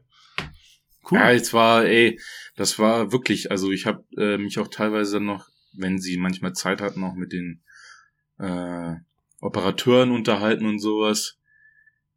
[1.09, 1.17] Cool.
[1.17, 2.19] Ja, es war, ey,
[2.55, 6.81] das war wirklich, also ich habe äh, mich auch teilweise noch, wenn sie manchmal Zeit
[6.81, 7.63] hatten, noch mit den
[8.39, 8.95] äh,
[9.41, 11.39] Operateuren unterhalten und sowas.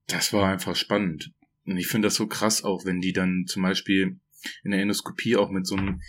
[0.07, 1.33] Das war einfach spannend.
[1.65, 4.21] Und ich finde das so krass auch, wenn die dann zum Beispiel
[4.65, 6.01] in der Endoskopie auch mit so einem,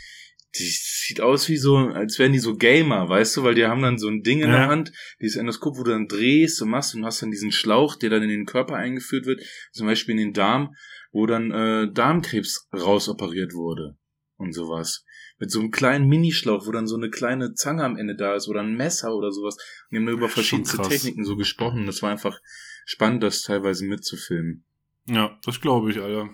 [0.57, 3.81] die sieht aus wie so, als wären die so Gamer, weißt du, weil die haben
[3.81, 4.57] dann so ein Ding in Ja.
[4.57, 7.95] der Hand, dieses Endoskop, wo du dann drehst und machst und hast dann diesen Schlauch,
[7.95, 10.73] der dann in den Körper eingeführt wird, zum Beispiel in den Darm,
[11.11, 13.97] wo dann äh, Darmkrebs rausoperiert wurde
[14.37, 15.03] und sowas.
[15.39, 18.47] Mit so einem kleinen Minischlauch, wo dann so eine kleine Zange am Ende da ist
[18.47, 19.55] oder ein Messer oder sowas.
[19.55, 20.81] Und die haben da über verschiedenste.
[20.81, 21.85] Techniken so gesprochen.
[21.85, 22.39] Das war einfach
[22.85, 24.63] spannend, das teilweise mitzufilmen.
[25.05, 26.29] Ja, das glaube ich, Alter.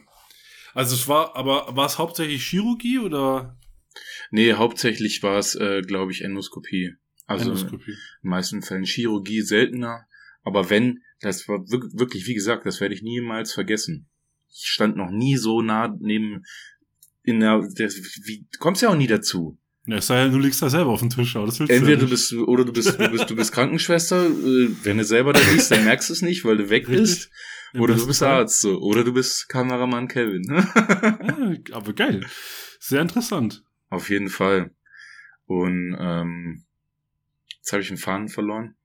[0.74, 3.58] Also es war, aber war es hauptsächlich Chirurgie oder
[4.32, 6.96] Nee, hauptsächlich war es, äh, glaube ich, Endoskopie.
[7.28, 7.92] Also Endoskopie?
[7.92, 10.06] in den meisten Fällen Chirurgie seltener.
[10.44, 14.10] Aber wenn, das war wirk- wirklich, wie gesagt, das werde ich niemals vergessen.
[14.52, 16.44] Ich stand noch nie so nah neben
[17.22, 19.58] in der, der wie, kommst ja auch nie dazu.
[19.86, 21.98] Ja, es sei denn, du liegst da selber auf dem Tisch, aber das willst Entweder
[21.98, 22.30] du du ja nicht.
[22.30, 25.72] bist, oder du bist, du bist, du bist Krankenschwester, äh, wenn du selber da liegst,
[25.72, 27.02] dann merkst du es nicht, weil du weg Richtig.
[27.02, 27.32] bist.
[27.76, 28.30] Oder du bist Fall.
[28.30, 28.80] Arzt, so.
[28.80, 30.44] Oder du bist Kameramann Kevin.
[30.54, 32.26] Ja, aber geil.
[32.80, 33.64] Sehr interessant.
[33.90, 34.72] Auf jeden Fall.
[35.48, 36.64] Und ähm,
[37.58, 38.76] jetzt habe ich den Faden verloren.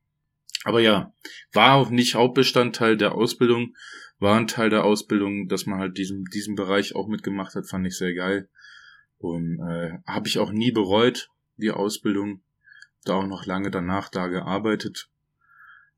[0.65, 1.13] Aber ja,
[1.53, 3.77] war auch nicht Hauptbestandteil der Ausbildung,
[4.19, 7.87] war ein Teil der Ausbildung, dass man halt diesen, diesen Bereich auch mitgemacht hat, fand
[7.87, 8.49] ich sehr geil.
[9.19, 12.43] Und äh, habe ich auch nie bereut, die Ausbildung.
[13.05, 15.09] Da auch noch lange danach da gearbeitet.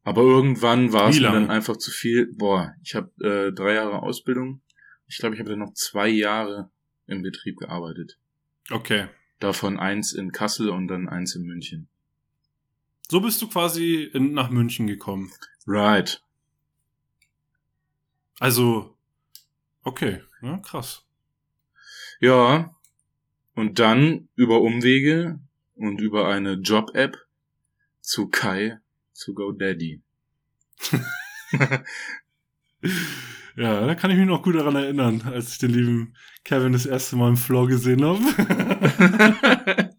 [0.02, 2.32] Aber irgendwann war es mir dann einfach zu viel.
[2.32, 4.62] Boah, ich habe äh, drei Jahre Ausbildung.
[5.06, 6.70] Ich glaube, ich habe dann noch zwei Jahre
[7.06, 8.18] im Betrieb gearbeitet.
[8.70, 9.08] Okay.
[9.40, 11.88] Davon eins in Kassel und dann eins in München.
[13.10, 15.32] So bist du quasi in, nach München gekommen.
[15.66, 16.22] Right.
[18.38, 18.96] Also,
[19.82, 21.04] okay, ja, krass.
[22.20, 22.74] Ja.
[23.60, 25.38] Und dann über Umwege
[25.74, 27.18] und über eine Job-App
[28.00, 28.78] zu Kai
[29.12, 30.00] zu GoDaddy.
[33.56, 36.86] Ja, da kann ich mich noch gut daran erinnern, als ich den lieben Kevin das
[36.86, 38.22] erste Mal im Floor gesehen habe.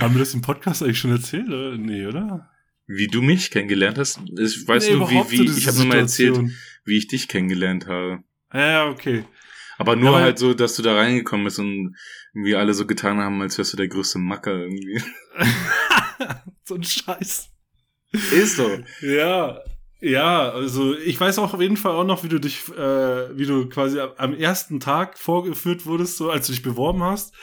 [0.00, 1.48] Haben wir das im Podcast eigentlich schon erzählt?
[1.48, 1.76] Oder?
[1.76, 2.48] Nee, oder?
[2.86, 4.20] wie du mich kennengelernt hast.
[4.38, 6.38] Ich weiß Nee, nur, wie, wie ich habe nur mal erzählt,
[6.84, 8.22] wie ich dich kennengelernt habe.
[8.52, 9.24] Ja, okay.
[9.78, 11.96] Aber nur Ja, halt so, dass du da reingekommen bist und
[12.34, 15.00] irgendwie alle so getan haben, als wärst du der größte Macker irgendwie.
[16.64, 17.50] so ein Scheiß.
[18.32, 18.78] Ist so.
[19.02, 19.58] Ja,
[20.00, 23.46] ja, also ich weiß auch auf jeden Fall auch noch, wie du dich, äh, wie
[23.46, 27.34] du quasi am- ersten Tag vorgeführt wurdest, so als du dich beworben hast.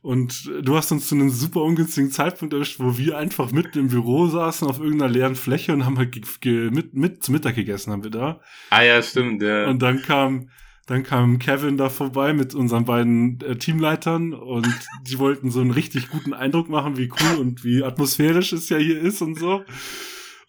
[0.00, 3.88] Und du hast uns zu einem super ungünstigen Zeitpunkt erwischt, wo wir einfach mitten im
[3.88, 6.14] Büro saßen auf irgendeiner leeren Fläche und haben halt
[6.44, 8.40] mit, mit zu Mittag gegessen, haben wir da.
[8.70, 9.42] Ah ja, stimmt.
[9.42, 9.66] Ja.
[9.66, 10.50] Und dann kam,
[10.88, 14.66] dann kam Kevin da vorbei mit unseren beiden äh, Teamleitern und
[15.06, 18.78] die wollten so einen richtig guten Eindruck machen, wie cool und wie atmosphärisch es ja
[18.78, 19.62] hier ist und so.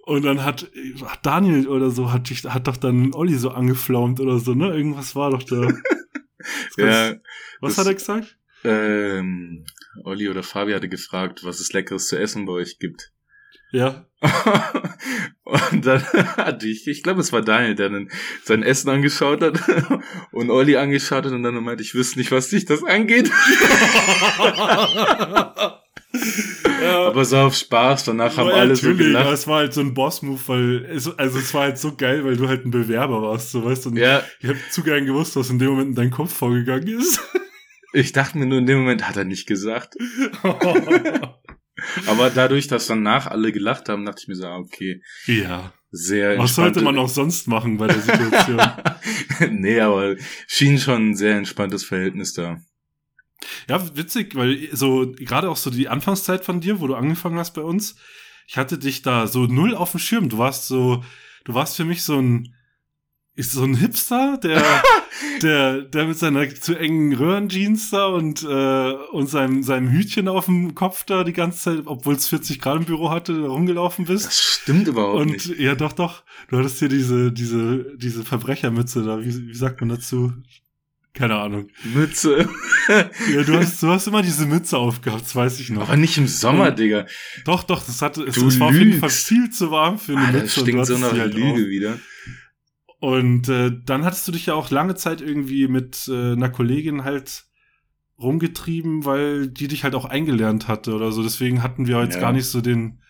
[0.06, 0.72] Und dann hat,
[1.06, 4.70] ach, Daniel oder so hat, dich, hat doch dann Olli so angeflaumt oder so, ne?
[4.74, 5.62] Irgendwas war doch da.
[6.78, 7.14] ja,
[7.62, 8.38] Was das- hat er gesagt?
[8.64, 9.66] ähm,
[10.04, 13.12] Olli oder Fabi hatte gefragt, was es Leckeres zu essen bei euch gibt.
[13.72, 14.06] Ja.
[15.72, 18.10] und dann hatte ich, ich glaube, es war Daniel, der dann
[18.44, 19.62] sein Essen angeschaut hat
[20.32, 23.32] und Olli angeschaut hat und dann meinte, ich wüsste nicht, was dich das angeht.
[26.82, 27.00] ja.
[27.08, 29.32] Aber so auf Spaß, danach haben Ja, alle so gelacht.
[29.32, 32.36] es war halt so ein Boss-Move, weil, es, also es war halt so geil, weil
[32.36, 33.90] du halt ein Bewerber warst, so weißt du.
[33.90, 36.88] Und Ja, Ich habe zu gern gewusst, was in dem Moment in deinem Kopf vorgegangen
[36.88, 37.20] ist.
[37.94, 39.96] ich dachte mir nur in dem Moment, hat er nicht gesagt.
[42.08, 45.74] Aber dadurch, dass danach alle gelacht haben, dachte ich mir so, ah, okay, ja.
[45.92, 48.62] sehr Was sollte man auch sonst machen bei der Situation?
[49.52, 50.16] nee, aber
[50.48, 52.58] schien schon ein sehr entspanntes Verhältnis da.
[53.68, 57.54] ja, witzig, weil so gerade auch so die Anfangszeit von dir, wo du angefangen hast
[57.54, 57.96] bei uns,
[58.48, 60.28] ich hatte dich da so null auf dem Schirm.
[60.28, 61.04] Du warst so,
[61.46, 62.56] du warst für mich so ein
[63.40, 64.62] ist so ein Hipster, der
[65.42, 70.46] der der mit seiner zu engen Röhrenjeans da und äh, und seinem seinem Hütchen auf
[70.46, 74.28] dem Kopf da die ganze Zeit, obwohl es 40 Grad im Büro hatte, rumgelaufen bist.
[74.28, 75.58] Das stimmt überhaupt Und nicht.
[75.60, 76.24] ja, doch, doch.
[76.50, 79.20] Du hattest hier diese, diese, diese Verbrechermütze da.
[79.22, 80.34] Wie, wie sagt man dazu?
[81.14, 81.70] Keine Ahnung.
[81.94, 82.48] Mütze.
[82.90, 85.84] Ja, du hast, du hast immer diese Mütze aufgehabt, das weiß ich noch.
[85.84, 87.06] aber nicht im Sommer, Digga.
[87.46, 90.32] Doch, doch, das hatte, es, war auf jeden Fall viel zu warm für eine Ah,
[90.32, 90.60] das Mütze.
[90.62, 91.58] und du stinkt so nach halt Lüge auf.
[91.70, 92.00] wieder.
[93.00, 97.04] Und äh, dann hattest du dich ja auch lange Zeit irgendwie mit äh, einer Kollegin
[97.06, 97.46] halt
[98.20, 101.24] rumgetrieben, weil die dich halt auch eingelernt hatte oder so.
[101.24, 102.22] Deswegen hatten wir jetzt Ja.
[102.22, 103.02] gar nicht so den,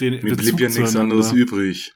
[0.00, 1.92] den Mir blieb ja nichts anderes übrig.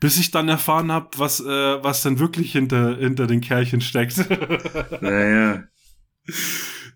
[0.00, 1.44] Bis ich dann erfahren habe, was, äh,
[1.82, 4.16] was denn wirklich hinter, hinter den Kerlchen steckt.
[5.00, 5.64] Naja,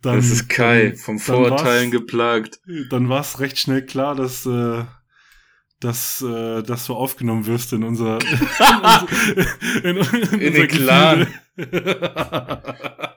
[0.02, 2.60] dann, das ist Kai, vom Vorurteilen geplagt.
[2.90, 4.84] Dann war es recht schnell klar, dass, äh,
[5.85, 8.18] dass, äh, dass du aufgenommen wirst in unser,
[9.85, 11.26] in, unser- in, in, In unser den Clan.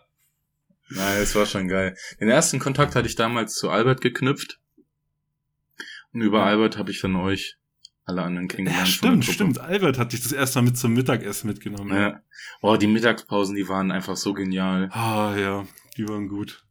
[0.89, 1.95] Nein, es war schon geil.
[2.20, 4.59] Den ersten Kontakt hatte ich damals zu Albert geknüpft.
[6.13, 6.45] Und über Ja.
[6.45, 7.57] Albert habe ich dann euch
[8.05, 8.88] alle anderen ja, kennengelernt.
[8.88, 9.59] der stimmt, stimmt.
[9.59, 11.95] Albert hat dich das erste Mal mit zum Mittagessen mitgenommen.
[11.97, 12.22] Ja.
[12.61, 14.89] Oh, die Mittagspausen, die waren einfach so genial.
[14.91, 15.66] Ah, ja,
[15.97, 16.64] die waren gut.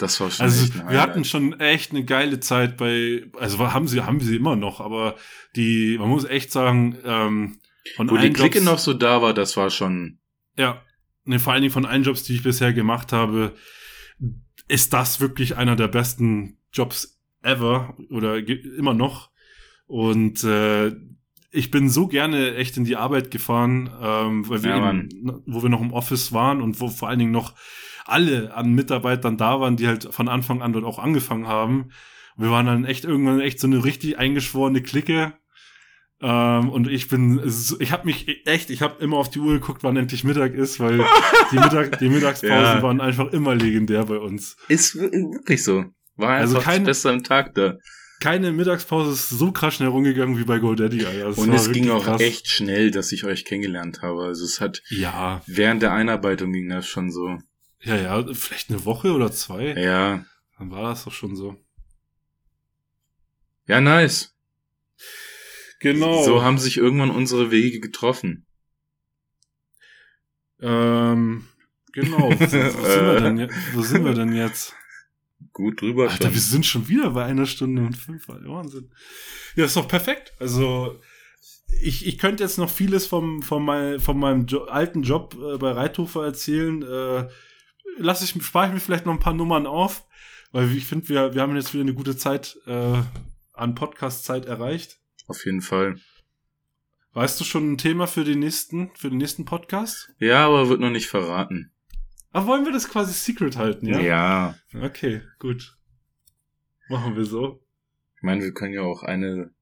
[0.00, 1.26] Das war schon Also wir hatten Highlight.
[1.26, 5.16] schon echt eine geile Zeit bei, also haben sie, haben sie immer noch, aber
[5.56, 7.58] die, man muss echt sagen, ähm,
[7.96, 10.18] von Wo die Clique Jobs- noch so da war, das war schon
[10.56, 10.82] Ja,
[11.24, 13.54] ne, vor allen Dingen von allen Jobs, die ich bisher gemacht habe,
[14.68, 19.30] ist das wirklich einer der besten Jobs ever oder immer noch.
[19.86, 20.92] Und äh,
[21.50, 25.62] ich bin so gerne echt in die Arbeit gefahren, ähm, weil wir Ja, eben, wo
[25.62, 27.56] wir noch im Office waren und wo vor allen Dingen noch
[28.10, 31.90] alle an Mitarbeitern da waren, die halt von Anfang an dort auch angefangen haben.
[32.36, 35.32] Und wir waren dann echt irgendwann echt so eine richtig eingeschworene Clique.
[36.22, 37.40] Ähm, und ich bin,
[37.78, 40.78] ich habe mich echt, ich habe immer auf die Uhr geguckt, wann endlich Mittag ist,
[40.78, 41.02] weil
[41.50, 42.82] die, Mittag, die Mittagspausen Ja.
[42.82, 44.56] waren einfach immer legendär bei uns.
[44.68, 45.84] Ist wir- wirklich so.
[46.16, 47.76] War Also einfach kein- das am Tag da.
[48.22, 51.06] Keine Mittagspause ist so krass schnell rumgegangen wie bei GoDaddy.
[51.22, 52.20] Das Und es ging auch krass.
[52.20, 54.24] echt schnell, dass ich euch kennengelernt habe.
[54.24, 57.38] Also es hat, Ja, während der Einarbeitung ging das schon so.
[57.82, 59.68] Ja, ja, vielleicht eine Woche oder zwei.
[59.74, 60.24] Ja.
[60.58, 61.56] Dann war das doch schon so.
[63.66, 64.34] Ja, nice.
[65.80, 66.22] Genau.
[66.24, 68.46] So haben sich irgendwann unsere Wege getroffen.
[70.60, 71.46] ähm,
[71.92, 72.30] genau.
[72.30, 74.74] Wo, wo, sind wir denn, je- wo sind wir denn jetzt?
[75.52, 76.34] Gut drüber Alter, schon.
[76.34, 78.28] wir sind schon wieder bei einer Stunde und fünf.
[78.28, 78.92] Wahnsinn.
[79.56, 80.34] Ja, ist doch perfekt.
[80.38, 81.00] Also,
[81.80, 85.56] ich, ich könnte jetzt noch vieles vom, von, mein, von meinem jo alten Job äh,
[85.56, 86.82] bei Reithofer erzählen.
[86.82, 87.28] Äh,
[87.98, 90.06] lass ich, spare ich mir vielleicht noch ein paar Nummern auf,
[90.52, 93.02] weil ich finde, wir, wir haben jetzt wieder eine gute Zeit äh,
[93.52, 95.00] an Podcast-Zeit erreicht.
[95.26, 95.96] Auf jeden Fall.
[97.12, 100.12] Weißt du schon ein Thema für den nächsten, für den nächsten Podcast?
[100.18, 101.72] Ja, aber wird noch nicht verraten.
[102.32, 104.00] Aber wollen wir das quasi secret halten, ja?
[104.00, 104.54] ja.
[104.80, 105.76] Okay, gut.
[106.88, 107.60] Machen wir so.
[108.16, 109.52] Ich meine, wir können ja auch eine,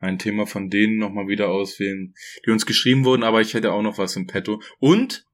[0.00, 2.14] ein Thema von denen nochmal wieder auswählen,
[2.44, 4.60] die uns geschrieben wurden, aber ich hätte auch noch was im Petto.
[4.80, 5.26] Und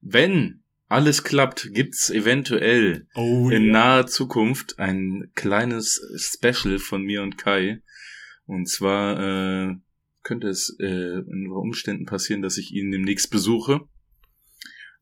[0.00, 0.63] wenn
[0.94, 7.82] alles klappt, gibt's eventuell Oh, in naher Zukunft ein kleines Special von mir und Kai.
[8.46, 9.74] Und zwar äh,
[10.22, 13.80] könnte es äh, in Umständen passieren, dass ich ihn demnächst besuche.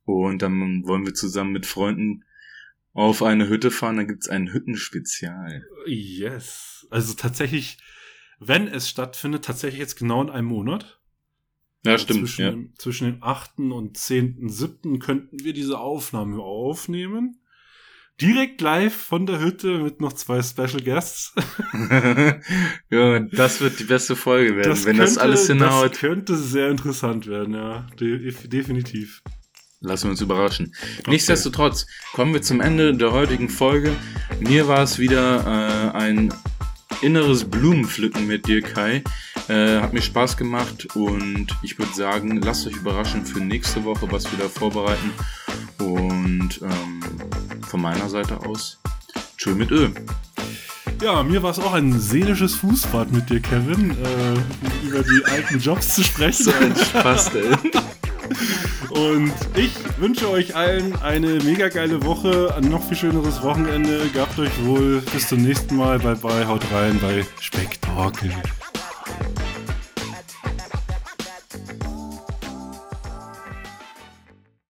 [0.05, 2.24] Und dann wollen wir zusammen mit Freunden
[2.93, 3.99] auf eine Hütte fahren.
[3.99, 5.66] Dann gibt's ein Hüttenspezial.
[5.86, 6.86] Yes.
[6.90, 7.78] Also tatsächlich,
[8.38, 11.01] wenn es stattfindet, tatsächlich jetzt genau in einem Monat.
[11.85, 12.20] Ja, stimmt.
[12.20, 12.51] Zwischen, Ja.
[12.51, 13.72] dem, zwischen dem 8.
[13.72, 14.99] und 10.7.
[15.01, 17.39] könnten wir diese Aufnahme aufnehmen.
[18.20, 21.35] Direkt live von der Hütte mit noch zwei Special Guests.
[22.91, 25.93] ja, das wird die beste Folge werden, wenn das alles hinhaut.
[25.93, 27.87] Das könnte sehr interessant werden, ja.
[27.99, 29.22] De definitiv.
[29.80, 30.72] Lassen wir uns überraschen.
[31.09, 33.93] Nichtsdestotrotz kommen wir zum Ende der heutigen Folge.
[34.39, 36.33] Mir war es wieder äh, ein
[37.01, 39.03] inneres Blumenpflücken mit dir, Kai.
[39.49, 44.11] Äh, hat mir Spaß gemacht und ich würde sagen, lasst euch überraschen für nächste Woche,
[44.11, 45.12] was wir da vorbereiten.
[45.78, 47.01] Und ähm,
[47.66, 48.80] von meiner Seite aus,
[49.36, 49.88] tschö mit Ö.
[51.03, 55.59] Ja, mir war es auch ein seelisches Fußbad mit dir, Kevin, äh, über die alten
[55.59, 56.45] Jobs zu sprechen.
[56.45, 57.51] So ein Spaß, ey.
[58.95, 64.07] Und ich wünsche euch allen eine mega geile Woche, ein noch viel schöneres Wochenende.
[64.14, 65.01] Gabt euch wohl.
[65.12, 65.99] Bis zum nächsten Mal.
[65.99, 66.47] Bye bye.
[66.47, 68.32] Haut rein bei Spektakel.